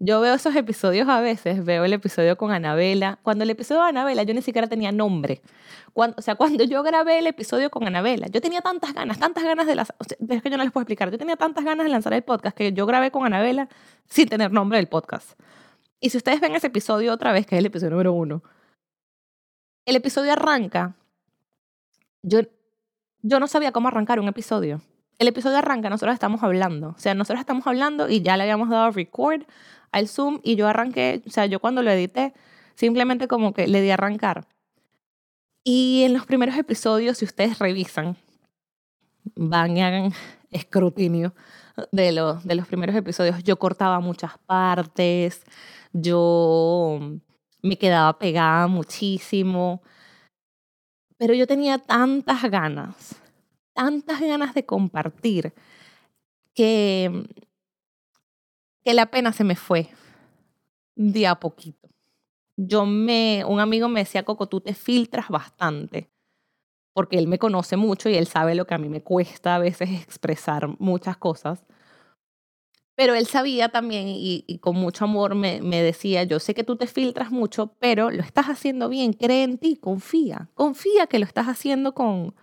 [0.00, 3.18] yo veo esos episodios a veces, veo el episodio con Anabela.
[3.22, 5.42] Cuando el episodio de Anabela yo ni siquiera tenía nombre.
[5.92, 9.42] Cuando, o sea, cuando yo grabé el episodio con Anabela, yo tenía tantas ganas, tantas
[9.42, 9.92] ganas de las...
[10.08, 11.10] es que yo no les puedo explicar.
[11.10, 13.68] Yo tenía tantas ganas de lanzar el podcast que yo grabé con Anabela
[14.06, 15.32] sin tener nombre del podcast.
[15.98, 18.44] Y si ustedes ven ese episodio otra vez, que es el episodio número uno,
[19.84, 20.94] el episodio arranca.
[22.22, 22.42] Yo,
[23.22, 24.80] yo no sabía cómo arrancar un episodio.
[25.18, 26.90] El episodio arranca, nosotros estamos hablando.
[26.90, 29.42] O sea, nosotros estamos hablando y ya le habíamos dado record
[29.92, 32.34] al Zoom y yo arranqué, o sea, yo cuando lo edité,
[32.74, 34.46] simplemente como que le di a arrancar.
[35.64, 38.16] Y en los primeros episodios, si ustedes revisan,
[39.34, 40.12] van y
[40.50, 41.34] escrutinio
[41.92, 45.44] de, los de los primeros episodios, yo cortaba muchas partes,
[45.92, 46.98] yo
[47.62, 49.82] me quedaba pegada muchísimo,
[51.16, 53.16] pero yo tenía tantas ganas,
[53.74, 55.52] tantas ganas de compartir
[56.54, 57.26] que
[58.84, 59.88] que la pena se me fue
[60.96, 61.88] de a poquito.
[62.56, 66.10] Yo me, un amigo me decía, Coco, tú te filtras bastante,
[66.92, 69.58] porque él me conoce mucho y él sabe lo que a mí me cuesta a
[69.60, 71.64] veces expresar muchas cosas.
[72.96, 76.64] Pero él sabía también y, y con mucho amor me, me, decía, yo sé que
[76.64, 81.20] tú te filtras mucho, pero lo estás haciendo bien, cree en ti, confía, confía que
[81.20, 82.34] lo estás haciendo con,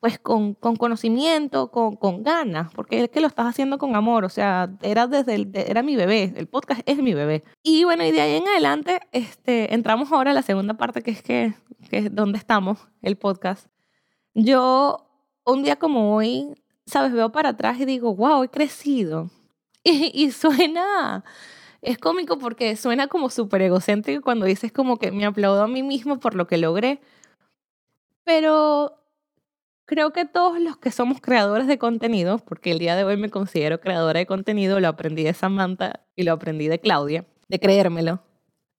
[0.00, 4.24] pues con, con conocimiento, con, con, ganas, porque es que lo estás haciendo con amor,
[4.24, 7.44] o sea, era desde el, era mi bebé, el podcast es mi bebé.
[7.62, 11.10] Y bueno, y de ahí en adelante este, entramos ahora a la segunda parte, que
[11.10, 11.54] es que,
[11.90, 13.68] que es donde estamos, el podcast.
[14.34, 15.08] Yo,
[15.44, 16.54] un día como hoy,
[16.84, 19.30] sabes, veo para atrás y digo, wow, he crecido.
[19.88, 21.22] Y, y suena,
[21.80, 25.84] es cómico porque suena como súper egocéntrico cuando dices como que me aplaudo a mí
[25.84, 27.00] mismo por lo que logré.
[28.24, 29.05] Pero
[29.86, 33.30] creo que todos los que somos creadores de contenido, porque el día de hoy me
[33.30, 38.20] considero creadora de contenido, lo aprendí de Samantha y lo aprendí de Claudia, de creérmelo.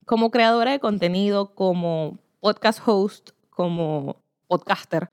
[0.04, 5.08] Como creadora de contenido, como podcast host, como podcaster,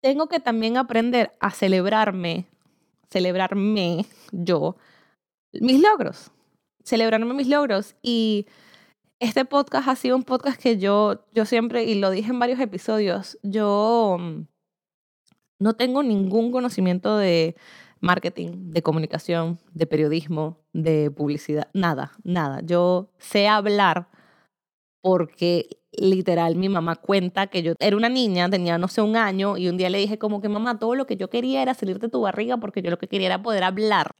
[0.00, 2.46] tengo que también aprender a celebrarme,
[3.10, 4.76] celebrarme yo,
[5.52, 6.30] mis logros,
[6.84, 8.46] celebrarme mis logros y
[9.20, 12.60] este podcast ha sido un podcast que yo, yo siempre, y lo dije en varios
[12.60, 14.42] episodios, yo mm,
[15.58, 17.56] no tengo ningún conocimiento de
[18.00, 22.60] marketing, de comunicación, de periodismo, de publicidad, nada, nada.
[22.62, 24.08] Yo sé hablar
[25.02, 29.56] porque literal mi mamá cuenta que yo era una niña, tenía no sé un año
[29.56, 31.98] y un día le dije como que mamá, todo lo que yo quería era salir
[31.98, 34.12] de tu barriga porque yo lo que quería era poder hablar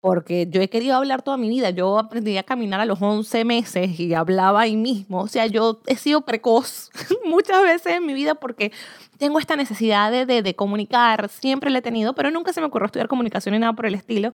[0.00, 1.70] porque yo he querido hablar toda mi vida.
[1.70, 5.20] Yo aprendí a caminar a los 11 meses y hablaba ahí mismo.
[5.20, 6.90] O sea, yo he sido precoz
[7.24, 8.72] muchas veces en mi vida porque
[9.18, 12.86] tengo esta necesidad de, de, comunicar, siempre la he tenido, pero nunca se me ocurrió
[12.86, 14.32] estudiar comunicación ni nada por el estilo.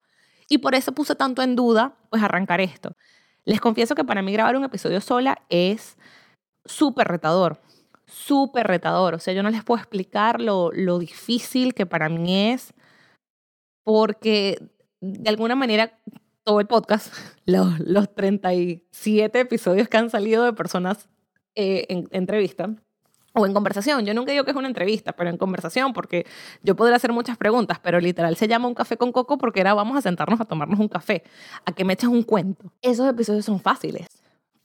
[0.49, 2.93] Y por eso puse tanto en duda, pues arrancar esto.
[3.45, 5.97] Les confieso que para mí grabar un episodio sola es
[6.65, 7.61] súper retador,
[8.07, 9.15] súper retador.
[9.15, 12.73] O sea, yo no les puedo explicar lo, lo difícil que para mí es
[13.85, 14.59] porque
[15.01, 15.99] de alguna manera
[16.45, 17.13] todo el podcast,
[17.47, 21.09] los, los 37 episodios que han salido de personas
[21.55, 22.71] eh, en entrevista
[23.37, 24.05] o en conversación.
[24.07, 26.27] Yo nunca digo que es una entrevista, pero en conversación, porque
[26.63, 29.75] yo podría hacer muchas preguntas, pero literal se llama un café con coco porque era
[29.75, 31.23] vamos a sentarnos a tomarnos un café,
[31.65, 32.73] a que me eches un cuento.
[32.81, 34.07] Esos episodios son fáciles,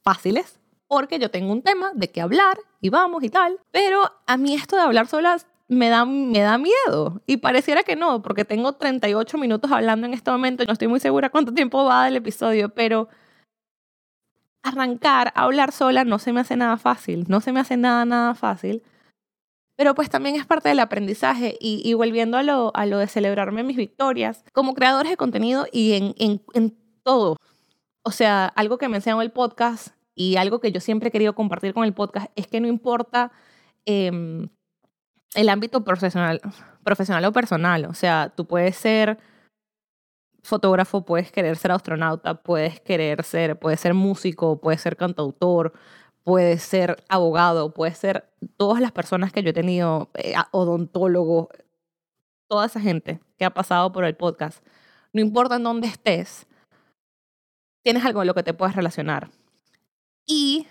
[0.04, 4.38] fáciles, porque yo tengo un tema de qué hablar y vamos y tal, pero a
[4.38, 7.22] mí esto de hablar solas me da, me da miedo.
[7.26, 10.66] Y pareciera que no, porque tengo 38 minutos hablando en este momento.
[10.66, 13.08] No estoy muy segura cuánto tiempo va el episodio, pero
[14.64, 17.26] arrancar a hablar sola no se me hace nada fácil.
[17.30, 18.84] No se me hace nada, nada fácil.
[19.78, 23.64] Pero pues también es parte del aprendizaje y, volviendo a lo, a lo de celebrarme
[23.64, 27.38] mis victorias, como creadores de contenido y en, en, en todo.
[28.04, 31.34] O sea, algo que me enseñó el podcast y algo que yo siempre he querido
[31.34, 33.32] compartir con el podcast es que no importa
[33.86, 34.50] eh,
[35.36, 36.42] el ámbito profesional,
[36.84, 37.86] profesional o personal.
[37.86, 39.18] O sea, tú puedes ser
[40.44, 45.74] fotógrafo, puedes querer ser astronauta, puedes querer ser, puedes ser músico, puedes ser cantautor,
[46.24, 51.50] puedes ser abogado, puedes ser todas las personas que yo he tenido, eh, odontólogo,
[52.50, 54.66] toda esa gente que ha pasado por el podcast.
[55.14, 56.48] No importa en dónde estés,
[57.84, 59.30] tienes algo en lo que te puedes relacionar.
[60.26, 60.68] Y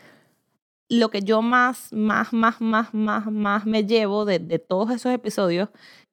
[0.90, 5.68] lo que yo más, más, más, más, más, más me llevo de, todos esos episodios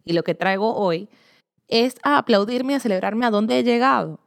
[0.05, 1.09] y lo que traigo hoy
[1.67, 4.19] es a aplaudirme, a celebrarme a dónde he llegado.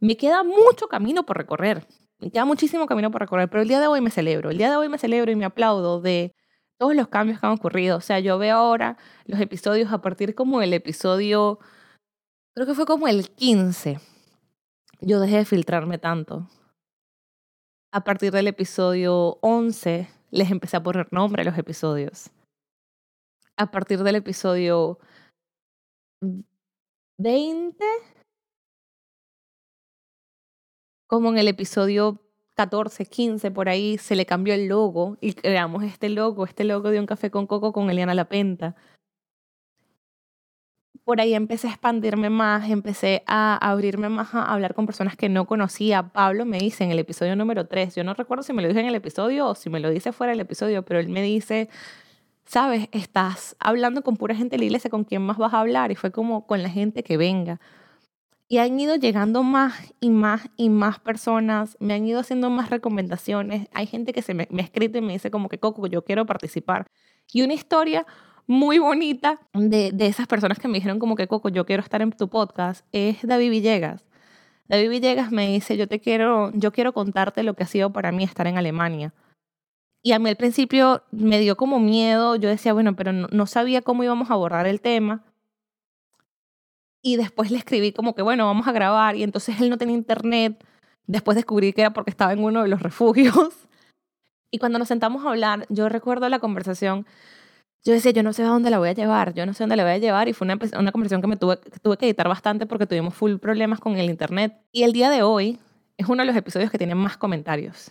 [0.00, 1.86] Me queda mucho camino por recorrer,
[2.18, 4.50] me queda muchísimo camino por recorrer, pero el día de hoy me celebro.
[4.50, 6.34] El día de hoy me celebro y me aplaudo de
[6.78, 7.98] todos los cambios que han ocurrido.
[7.98, 11.58] O sea, yo veo ahora los episodios a partir como el episodio,
[12.54, 14.00] creo que fue como el 15.
[15.02, 16.48] Yo dejé de filtrarme tanto.
[17.94, 22.30] A partir del episodio 11 les empecé a poner nombre a los episodios.
[23.58, 24.98] A partir del episodio
[27.18, 27.84] 20,
[31.06, 32.22] como en el episodio
[32.54, 36.88] 14, 15, por ahí, se le cambió el logo y creamos este logo, este logo
[36.88, 38.74] de un café con coco con Eliana Lapenta.
[41.04, 45.28] Por ahí empecé a expandirme más, empecé a abrirme más a hablar con personas que
[45.28, 46.04] no conocía.
[46.12, 48.80] Pablo me dice en el episodio número 3, yo no recuerdo si me lo dije
[48.80, 51.68] en el episodio o si me lo dice fuera del episodio, pero él me dice,
[52.44, 55.90] sabes, estás hablando con pura gente de la iglesia, ¿con quién más vas a hablar?
[55.90, 57.60] Y fue como con la gente que venga.
[58.46, 62.70] Y han ido llegando más y más y más personas, me han ido haciendo más
[62.70, 63.68] recomendaciones.
[63.72, 66.04] Hay gente que se me, me ha escrito y me dice como que, Coco, yo
[66.04, 66.86] quiero participar.
[67.32, 68.06] Y una historia
[68.52, 72.02] muy bonita de, de esas personas que me dijeron como que, Coco, yo quiero estar
[72.02, 74.04] en tu podcast, es David Villegas.
[74.68, 78.12] David Villegas me dice, yo te quiero, yo quiero contarte lo que ha sido para
[78.12, 79.14] mí estar en Alemania.
[80.02, 83.82] Y a mí al principio me dio como miedo, yo decía, bueno, pero no, sabía
[83.82, 85.24] cómo íbamos a abordar el tema.
[87.02, 89.16] Y después le escribí como que, bueno, vamos a grabar.
[89.16, 90.62] Y entonces él no tenía internet.
[91.06, 93.68] Después descubrí que era porque estaba en uno de los refugios.
[94.50, 97.06] Y cuando nos sentamos a hablar, yo recuerdo la conversación.
[97.84, 99.76] Yo decía, yo no sé a dónde la voy a llevar, yo no sé dónde
[99.76, 100.28] la voy a llevar.
[100.28, 103.14] Y fue una, una conversación que me tuve, que tuve que editar bastante porque tuvimos
[103.14, 104.56] full problemas con el internet.
[104.70, 105.58] Y el día de hoy
[105.96, 107.90] es uno de los episodios que tiene más comentarios.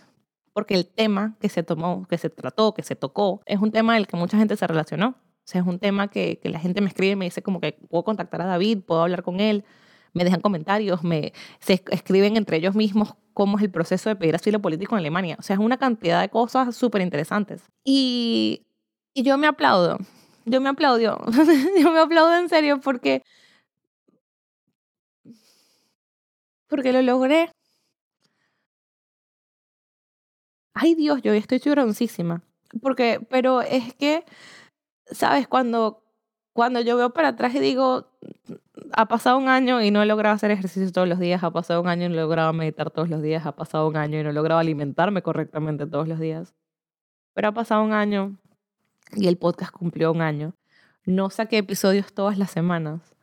[0.54, 3.94] Porque el tema que se tomó, que se trató, que se tocó, es un tema
[3.94, 5.08] del que mucha gente se relacionó.
[5.08, 7.60] O sea, es un tema que, que la gente me escribe y me dice como
[7.60, 9.64] que puedo contactar a David, puedo hablar con él,
[10.14, 14.34] me dejan comentarios, me, se escriben entre ellos mismos cómo es el proceso de pedir
[14.34, 15.36] asilo político en Alemania.
[15.38, 17.62] O sea, es una cantidad de cosas súper interesantes.
[17.84, 18.66] Y,
[19.14, 19.98] y yo me aplaudo,
[20.44, 21.18] yo me aplaudo,
[21.80, 23.22] yo me aplaudo en serio porque,
[26.68, 27.50] porque lo logré.
[30.74, 32.42] Ay Dios, yo estoy churroncísima.
[32.80, 34.24] Porque, pero es que
[35.06, 36.02] sabes, cuando,
[36.54, 38.06] cuando yo veo para atrás y digo,
[38.92, 41.80] ha pasado un año y no he logrado hacer ejercicio todos los días, ha pasado
[41.80, 44.22] un año y no he logrado meditar todos los días, ha pasado un año y
[44.22, 46.54] no he logrado alimentarme correctamente todos los días.
[47.34, 48.38] Pero ha pasado un año
[49.16, 50.54] y el podcast cumplió un año.
[51.04, 53.14] No saqué episodios todas las semanas,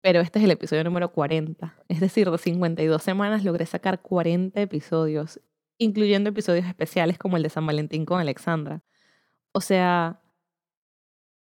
[0.00, 1.74] pero este es el episodio número 40.
[1.88, 5.40] Es decir, de 52 semanas logré sacar 40 episodios,
[5.78, 8.82] incluyendo episodios especiales como el de San Valentín con Alexandra.
[9.52, 10.20] O sea,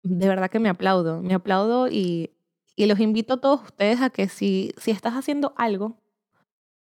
[0.03, 2.31] de verdad que me aplaudo, me aplaudo y,
[2.77, 6.02] y los invito a todos ustedes a que si, si estás haciendo algo,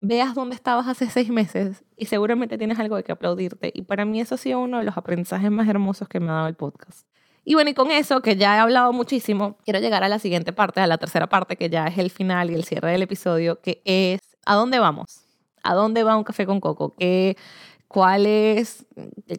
[0.03, 3.71] veas dónde estabas hace seis meses y seguramente tienes algo de que aplaudirte.
[3.73, 6.33] Y para mí eso ha sido uno de los aprendizajes más hermosos que me ha
[6.33, 7.07] dado el podcast.
[7.45, 10.53] Y bueno, y con eso, que ya he hablado muchísimo, quiero llegar a la siguiente
[10.53, 13.59] parte, a la tercera parte, que ya es el final y el cierre del episodio,
[13.61, 15.25] que es ¿a dónde vamos?
[15.63, 16.93] ¿A dónde va un café con coco?
[16.97, 17.37] ¿Qué,
[17.87, 18.85] cuál es,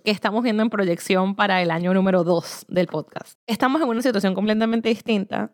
[0.05, 3.39] qué estamos viendo en proyección para el año número 2 del podcast.
[3.47, 5.53] Estamos en una situación completamente distinta.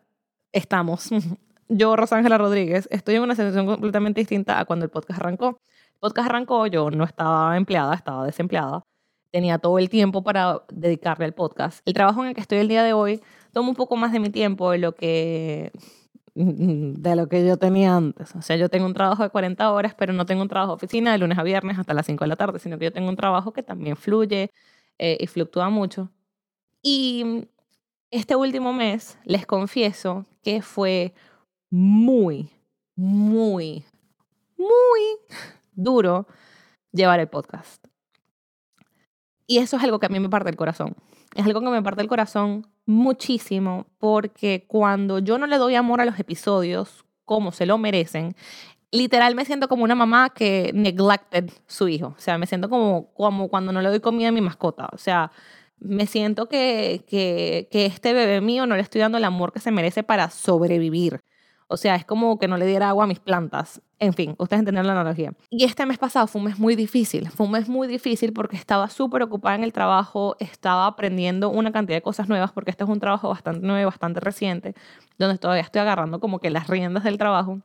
[0.53, 1.09] Estamos.
[1.73, 5.61] Yo, Rosángela Rodríguez, estoy en una situación completamente distinta a cuando el podcast arrancó.
[5.93, 8.83] El podcast arrancó, yo no estaba empleada, estaba desempleada.
[9.31, 11.79] Tenía todo el tiempo para dedicarle al podcast.
[11.85, 13.21] El trabajo en el que estoy el día de hoy
[13.53, 15.71] toma un poco más de mi tiempo de lo que
[16.35, 18.35] de lo que yo tenía antes.
[18.35, 20.75] O sea, yo tengo un trabajo de 40 horas, pero no tengo un trabajo de
[20.75, 23.07] oficina de lunes a viernes hasta las 5 de la tarde, sino que yo tengo
[23.07, 24.51] un trabajo que también fluye
[24.97, 26.09] eh, y fluctúa mucho.
[26.81, 27.47] Y
[28.09, 31.13] este último mes, les confieso que fue
[31.71, 32.51] muy,
[32.95, 33.83] muy,
[34.57, 35.01] muy
[35.73, 36.27] duro
[36.91, 37.83] llevar el podcast.
[39.47, 40.95] Y eso es algo que a mí me parte el corazón.
[41.35, 46.01] Es algo que me parte el corazón muchísimo porque cuando yo no le doy amor
[46.01, 48.35] a los episodios como se lo merecen,
[48.91, 52.13] literal me siento como una mamá que neglected su hijo.
[52.17, 54.89] O sea, me siento como, como cuando no le doy comida a mi mascota.
[54.91, 55.31] O sea,
[55.79, 59.59] me siento que, que, que este bebé mío no le estoy dando el amor que
[59.59, 61.21] se merece para sobrevivir.
[61.71, 63.81] O sea, es como que no le diera agua a mis plantas.
[63.97, 65.33] En fin, ustedes entienden la analogía.
[65.49, 67.29] Y este mes pasado fue un mes muy difícil.
[67.29, 71.71] Fue un mes muy difícil porque estaba súper ocupada en el trabajo, estaba aprendiendo una
[71.71, 74.75] cantidad de cosas nuevas porque este es un trabajo bastante nuevo, bastante reciente,
[75.17, 77.61] donde todavía estoy agarrando como que las riendas del trabajo.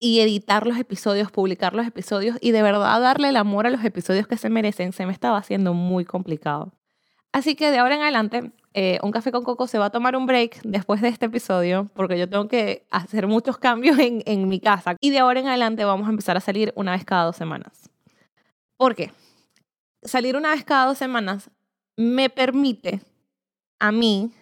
[0.00, 3.84] Y editar los episodios, publicar los episodios y de verdad darle el amor a los
[3.84, 6.72] episodios que se merecen, se me estaba haciendo muy complicado.
[7.32, 10.16] Así que de ahora en adelante, eh, un café con coco se va a tomar
[10.16, 14.48] un break después de este episodio, porque yo tengo que hacer muchos cambios en, en
[14.48, 14.96] mi casa.
[15.00, 17.90] Y de ahora en adelante vamos a empezar a salir una vez cada dos semanas.
[18.76, 19.12] ¿Por qué?
[20.02, 21.50] Salir una vez cada dos semanas
[21.96, 23.00] me permite
[23.78, 24.32] a mí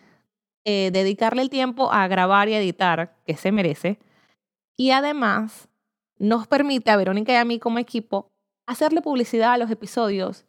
[0.64, 3.98] eh, dedicarle el tiempo a grabar y editar, que se merece,
[4.76, 5.68] y además
[6.18, 8.28] nos permite a Verónica y a mí como equipo
[8.66, 10.44] hacerle publicidad a los episodios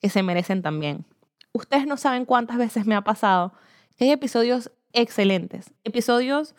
[0.00, 1.06] que se merecen también.
[1.54, 3.52] Ustedes no saben cuántas veces me ha pasado
[3.96, 6.54] que hay episodios excelentes, episodios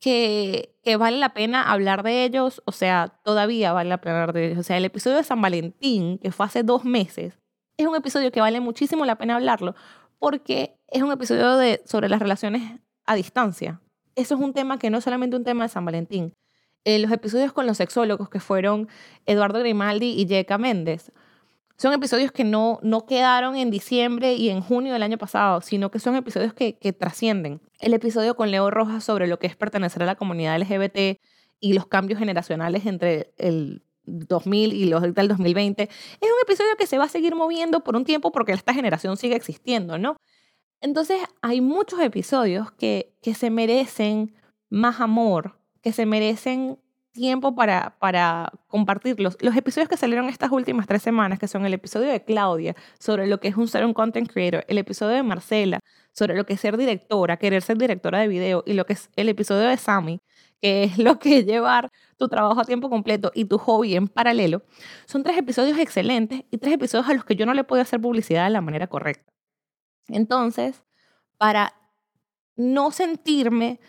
[0.00, 4.34] que, que vale la pena hablar de ellos, o sea, todavía vale la pena hablar
[4.34, 4.58] de ellos.
[4.58, 7.38] O sea, el episodio de San Valentín, que fue hace dos meses,
[7.78, 9.74] es un episodio que vale muchísimo la pena hablarlo,
[10.18, 13.80] porque es un episodio de, sobre las relaciones a distancia.
[14.14, 16.34] Eso es un tema que no es solamente un tema de San Valentín.
[16.84, 18.88] Eh, los episodios con los sexólogos, que fueron
[19.24, 21.12] Eduardo Grimaldi y Yeka Méndez,
[21.76, 25.90] son episodios que no, no quedaron en diciembre y en junio del año pasado, sino
[25.90, 27.60] que son episodios que, trascienden.
[27.80, 31.20] El episodio con Leo Rojas sobre lo que es pertenecer a la comunidad LGBT
[31.60, 35.88] y los cambios generacionales entre el 2000 y los del 2020, es
[36.20, 39.34] un episodio que se va a seguir moviendo por un tiempo porque esta generación sigue
[39.34, 40.16] existiendo, ¿no?
[40.80, 44.34] Entonces hay muchos episodios que, que se merecen
[44.68, 46.78] más amor, que se merecen
[47.14, 49.38] tiempo para, para compartirlos.
[49.40, 53.26] Los episodios que salieron estas últimas tres semanas, que son el episodio de Claudia sobre
[53.26, 55.80] lo que es un ser un content creator, el episodio de Marcela
[56.12, 59.10] sobre lo que es ser directora, querer ser directora de video, y lo que es
[59.16, 60.20] el episodio de Sammy,
[60.60, 64.08] que es lo que es llevar tu trabajo a tiempo completo y tu hobby en
[64.08, 64.62] paralelo,
[65.06, 68.00] son tres episodios excelentes y tres episodios a los que yo no le puedo hacer
[68.00, 69.32] publicidad de la manera correcta.
[70.08, 70.82] Entonces,
[71.38, 71.74] para
[72.56, 73.80] no sentirme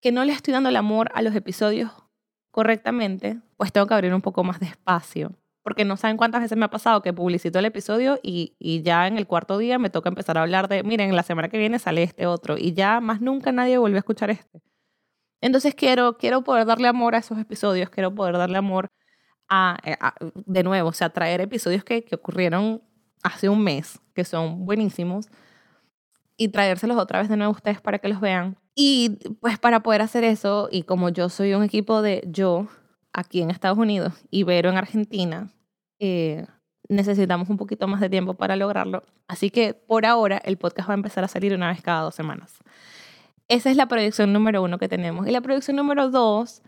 [0.00, 2.03] que no le estoy dando el amor a los episodios
[2.54, 5.32] correctamente, pues tengo que abrir un poco más de espacio.
[5.64, 9.08] Porque no saben cuántas veces me ha pasado que publicito el episodio y, y ya
[9.08, 11.80] en el cuarto día me toca empezar a hablar de, miren, la semana que viene
[11.80, 14.62] sale este otro y ya más nunca nadie vuelve a escuchar este.
[15.40, 18.86] Entonces quiero, quiero poder darle amor a esos episodios, quiero poder darle amor
[19.48, 19.76] a,
[20.46, 22.82] de nuevo, o sea, traer episodios que, que ocurrieron
[23.24, 25.26] hace un mes, que son buenísimos,
[26.36, 28.56] y traérselos otra vez de nuevo a ustedes para que los vean.
[28.74, 32.66] Y pues para poder hacer eso, y como yo soy un equipo de yo
[33.12, 35.48] aquí en Estados Unidos y Vero en Argentina,
[36.00, 36.46] eh,
[36.88, 39.04] necesitamos un poquito más de tiempo para lograrlo.
[39.28, 42.14] Así que por ahora el podcast va a empezar a salir una vez cada dos
[42.14, 42.58] semanas.
[43.48, 45.26] Esa es la proyección número uno que tenemos.
[45.28, 46.62] Y la proyección número dos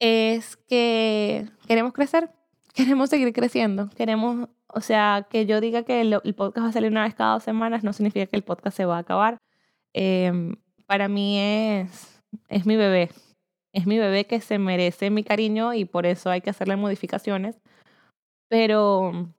[0.00, 2.30] es que queremos crecer,
[2.74, 6.90] queremos seguir creciendo, queremos o sea, que yo diga que el, podcast va a salir
[6.90, 9.38] una vez cada dos semanas no significa que el podcast se va a acabar.
[9.94, 10.56] Em,
[10.86, 13.10] para mí es, es mi bebé.
[13.72, 17.60] Es mi bebé que se merece mi cariño y por eso hay que hacerle modificaciones.
[18.48, 19.32] Pero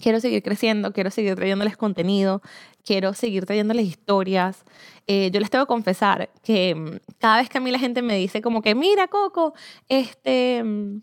[0.00, 2.42] quiero seguir creciendo, quiero seguir trayéndoles contenido,
[2.84, 4.64] quiero seguir trayéndoles historias.
[5.06, 8.02] Eh, yo les tengo que confesar que mm, cada vez que a mí la gente
[8.02, 9.54] me dice como que, mira, Coco,
[9.88, 11.02] este, mm,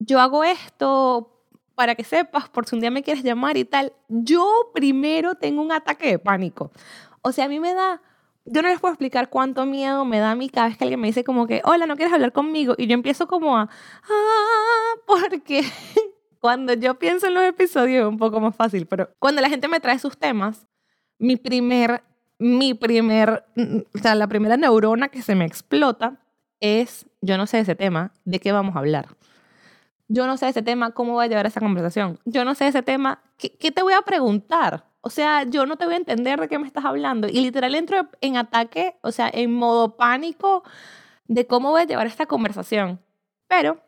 [0.00, 1.39] yo hago esto
[1.80, 5.62] para que sepas, por si un día me quieres llamar y tal, yo primero tengo
[5.62, 6.72] un ataque de pánico.
[7.22, 8.02] O sea, a mí me da,
[8.44, 11.00] yo no les puedo explicar cuánto miedo me da a mí cada vez que alguien
[11.00, 12.74] me dice como que, hola, ¿no quieres hablar conmigo?
[12.76, 15.64] Y yo empiezo como a, ah, porque
[16.38, 19.66] cuando yo pienso en los episodios es un poco más fácil, pero cuando la gente
[19.66, 20.66] me trae sus temas,
[21.18, 22.02] mi primer,
[22.38, 23.46] mi primer,
[23.94, 26.20] o sea, la primera neurona que se me explota
[26.60, 29.16] es, yo no sé ese tema, ¿de qué vamos a hablar?
[30.10, 32.18] Yo no sé ese tema, ¿cómo voy a llevar esa conversación?
[32.24, 34.84] Yo no sé ese tema, ¿qué, ¿qué, te voy a preguntar?
[35.02, 37.28] O sea, yo no te voy a entender de qué me estás hablando.
[37.28, 40.64] Y literal entro en ataque, o sea, en modo pánico
[41.28, 43.00] de cómo voy a llevar esta conversación.
[43.46, 43.80] Pero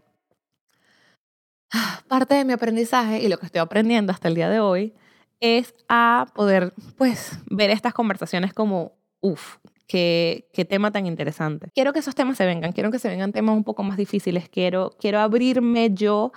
[2.06, 4.94] parte de mi aprendizaje y lo que estoy aprendiendo hasta el día de hoy
[5.40, 9.56] es a poder, pues, ver estas conversaciones como, uff,
[9.92, 11.70] Qué, qué, tema tan interesante.
[11.74, 14.48] Quiero que esos temas se vengan, quiero que se vengan temas un poco más difíciles,
[14.48, 16.32] quiero, quiero abrirme yo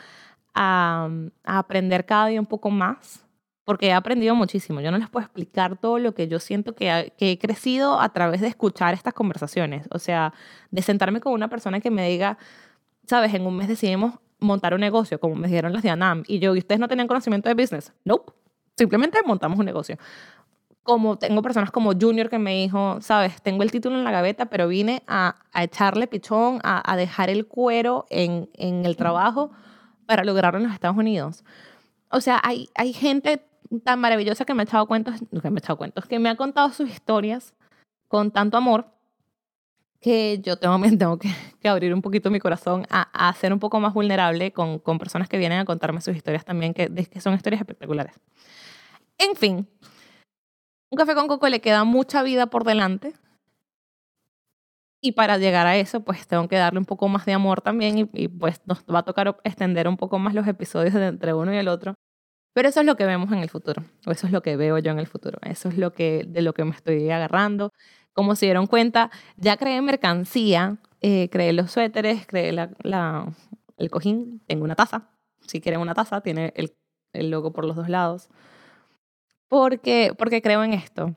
[0.53, 1.07] a,
[1.45, 3.23] a aprender cada día un poco más,
[3.63, 4.81] porque he aprendido muchísimo.
[4.81, 8.09] Yo no les puedo explicar todo lo que yo siento que, que he crecido a
[8.09, 10.33] través de escuchar estas conversaciones, o sea,
[10.71, 12.37] de sentarme con una persona que me diga,
[13.07, 16.39] sabes, en un mes decidimos montar un negocio, como me dijeron las de ANAM, y
[16.39, 17.93] yo, ¿y ustedes no tenían conocimiento de business?
[18.03, 18.33] Nope.
[18.77, 19.97] Simplemente montamos un negocio
[20.85, 24.45] como tengo personas como Junior que me dijo, sabes, tengo el título en la gaveta,
[24.45, 29.49] pero vine a, a echarle pichón, a, a, dejar el cuero en, en el trabajo
[30.05, 31.43] para lograrlo en los Estados Unidos.
[32.11, 33.43] O sea, hay, hay gente
[33.83, 36.35] tan maravillosa que me ha echado cuentos, que me ha echado cuentos, que me ha
[36.35, 37.55] contado sus historias
[38.07, 38.85] con tanto amor
[40.01, 43.59] que yo tengo, tengo que, que abrir un poquito mi corazón a, a, ser un
[43.59, 47.21] poco más vulnerable con, con personas que vienen a contarme sus historias también, que, que
[47.21, 48.13] son historias espectaculares.
[49.17, 49.67] En fin,
[50.95, 53.11] Un café con coco le queda mucha vida por delante.
[55.01, 58.09] Y para llegar a eso, pues tengo que darle un poco más de amor también
[58.13, 61.53] y, pues nos va a tocar extender un poco más los episodios de entre uno
[61.53, 61.95] y el otro.
[62.53, 64.77] Pero eso es lo que vemos en el futuro, o eso es lo que veo
[64.77, 67.73] yo en el futuro, eso es lo que, de lo que me estoy agarrando.
[68.13, 73.35] Como se dieron cuenta, ya creé mercancía, eh, creé los suéteres, creé la,
[73.75, 75.09] el cojín, tengo una taza,
[75.41, 76.73] si quieren una taza, tiene el,
[77.11, 78.29] el logo por los dos lados.
[79.47, 81.15] Porque, porque creo en esto,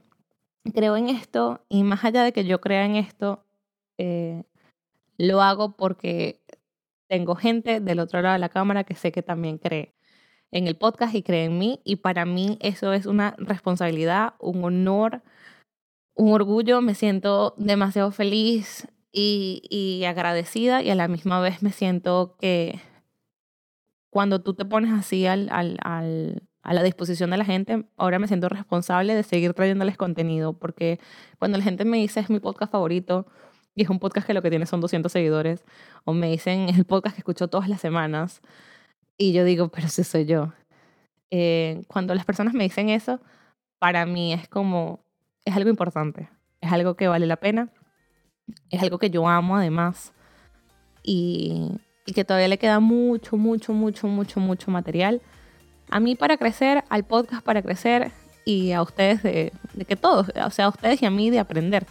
[0.74, 3.45] creo en esto y más allá de que yo crea en esto,
[3.97, 4.45] eh,
[5.16, 6.41] lo hago porque
[7.09, 9.95] tengo gente del otro lado de la cámara que sé que también cree
[10.51, 14.64] en el podcast y cree en mí y para mí eso es una responsabilidad, un
[14.64, 15.22] honor,
[16.14, 22.37] un orgullo, me siento demasiado feliz y, agradecida y a la misma vez me siento
[22.39, 22.81] que
[24.11, 28.50] cuando tú te pones así al, a la disposición de la gente, ahora me siento
[28.50, 31.00] responsable de seguir trayéndoles contenido, porque
[31.38, 33.26] cuando la gente me dice es mi podcast favorito,
[33.74, 35.64] y es un podcast que lo que tiene son 200 seguidores,
[36.04, 38.42] o me dicen es el podcast que escucho todas las semanas,
[39.16, 40.52] y yo digo, pero si soy yo.
[41.30, 43.18] Eh, cuando las personas me dicen eso,
[43.78, 45.00] para mí es como,
[45.46, 46.28] es algo importante,
[46.60, 47.70] es algo que vale la pena,
[48.68, 50.12] es algo que yo amo además,
[51.02, 51.70] y,
[52.04, 55.22] y que todavía le queda mucho, mucho, mucho, mucho, mucho material.
[55.91, 58.11] A mí para crecer, al podcast para crecer
[58.45, 59.53] y a ustedes de,
[59.86, 61.86] que todos, o sea, a ustedes y a mí de aprender.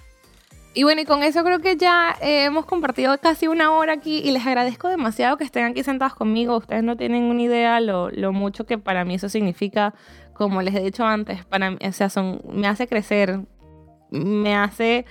[0.74, 4.20] Y bueno, y con eso creo que ya eh, hemos compartido casi una hora aquí
[4.24, 6.56] y les agradezco demasiado que estén aquí sentados conmigo.
[6.58, 9.96] Ustedes no tienen una idea lo, lo mucho que para mí eso significa,
[10.34, 13.40] como les he dicho antes, para mí, o sea, son, me hace crecer,
[14.12, 15.06] me hace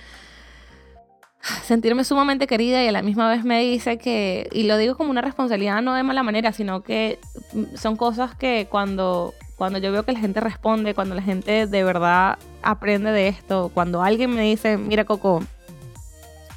[1.63, 5.11] sentirme sumamente querida y a la misma vez me dice que, y lo digo como
[5.11, 7.19] una responsabilidad no de mala manera, sino que
[7.75, 11.83] son cosas que cuando, cuando yo veo que la gente responde, cuando la gente de
[11.83, 15.43] verdad aprende de esto, cuando alguien me dice, mira Coco,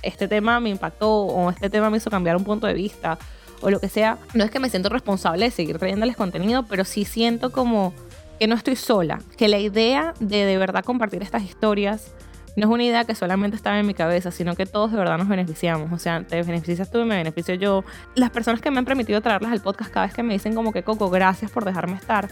[0.02, 3.18] este tema me impactó o este tema me hizo cambiar un punto de vista
[3.60, 6.84] o lo que sea, no es que me siento responsable de seguir trayéndoles contenido, pero
[6.84, 7.92] sí siento como
[8.38, 12.14] que no estoy sola, que la idea de de verdad compartir estas historias
[12.56, 15.18] no es una idea que solamente estaba en mi cabeza, sino que todos de verdad
[15.18, 15.92] nos beneficiamos.
[15.92, 17.84] O sea, te beneficias tú y me beneficio yo.
[18.14, 20.72] Las personas que me han permitido traerlas al podcast cada vez que me dicen como
[20.72, 22.28] que Coco, gracias por dejarme estar.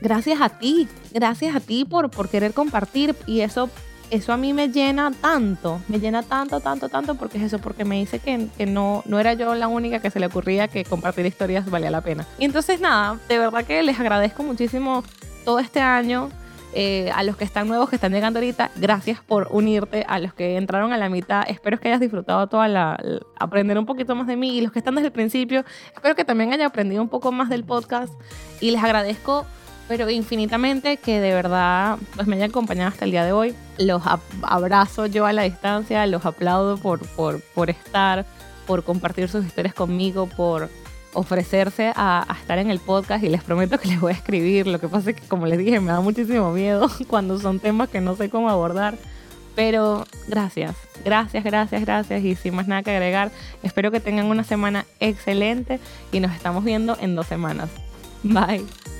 [0.00, 3.70] Gracias a ti, gracias a ti por, por querer compartir y eso
[4.10, 7.84] eso a mí me llena tanto, me llena tanto, tanto, tanto, porque es eso, porque
[7.84, 10.84] me dice que, que, no, no era yo la única que se le ocurría que
[10.84, 12.24] compartir historias valía la pena.
[12.38, 15.02] Y entonces nada, de verdad que les agradezco muchísimo
[15.44, 16.30] todo este año.
[16.78, 20.04] Eh, a los que están nuevos, que están llegando ahorita, gracias por unirte.
[20.06, 23.02] A los que entraron a la mitad, espero que hayas disfrutado toda la,
[23.40, 24.58] aprender un poquito más de mí.
[24.58, 25.64] Y los que están desde el principio,
[25.94, 28.12] espero que también haya aprendido un poco más del podcast.
[28.60, 29.46] Y les agradezco
[29.88, 33.54] pero infinitamente que de verdad pues me hayan acompañado hasta el día de hoy.
[33.78, 34.02] Los
[34.42, 38.26] abrazo yo a la distancia, los aplaudo por, por, por estar,
[38.66, 40.68] por compartir sus historias conmigo, por
[41.16, 44.66] ofrecerse a, estar en el podcast y les prometo que les voy a escribir.
[44.66, 47.88] Lo que pasa es que, como les dije, me da muchísimo miedo cuando son temas
[47.88, 48.96] que no sé cómo abordar.
[49.54, 52.22] Pero gracias, gracias, gracias, gracias.
[52.22, 53.30] Y sin más nada que agregar,
[53.62, 55.80] espero que tengan una semana excelente
[56.12, 57.70] y nos estamos viendo en dos semanas.
[58.22, 58.95] Bye.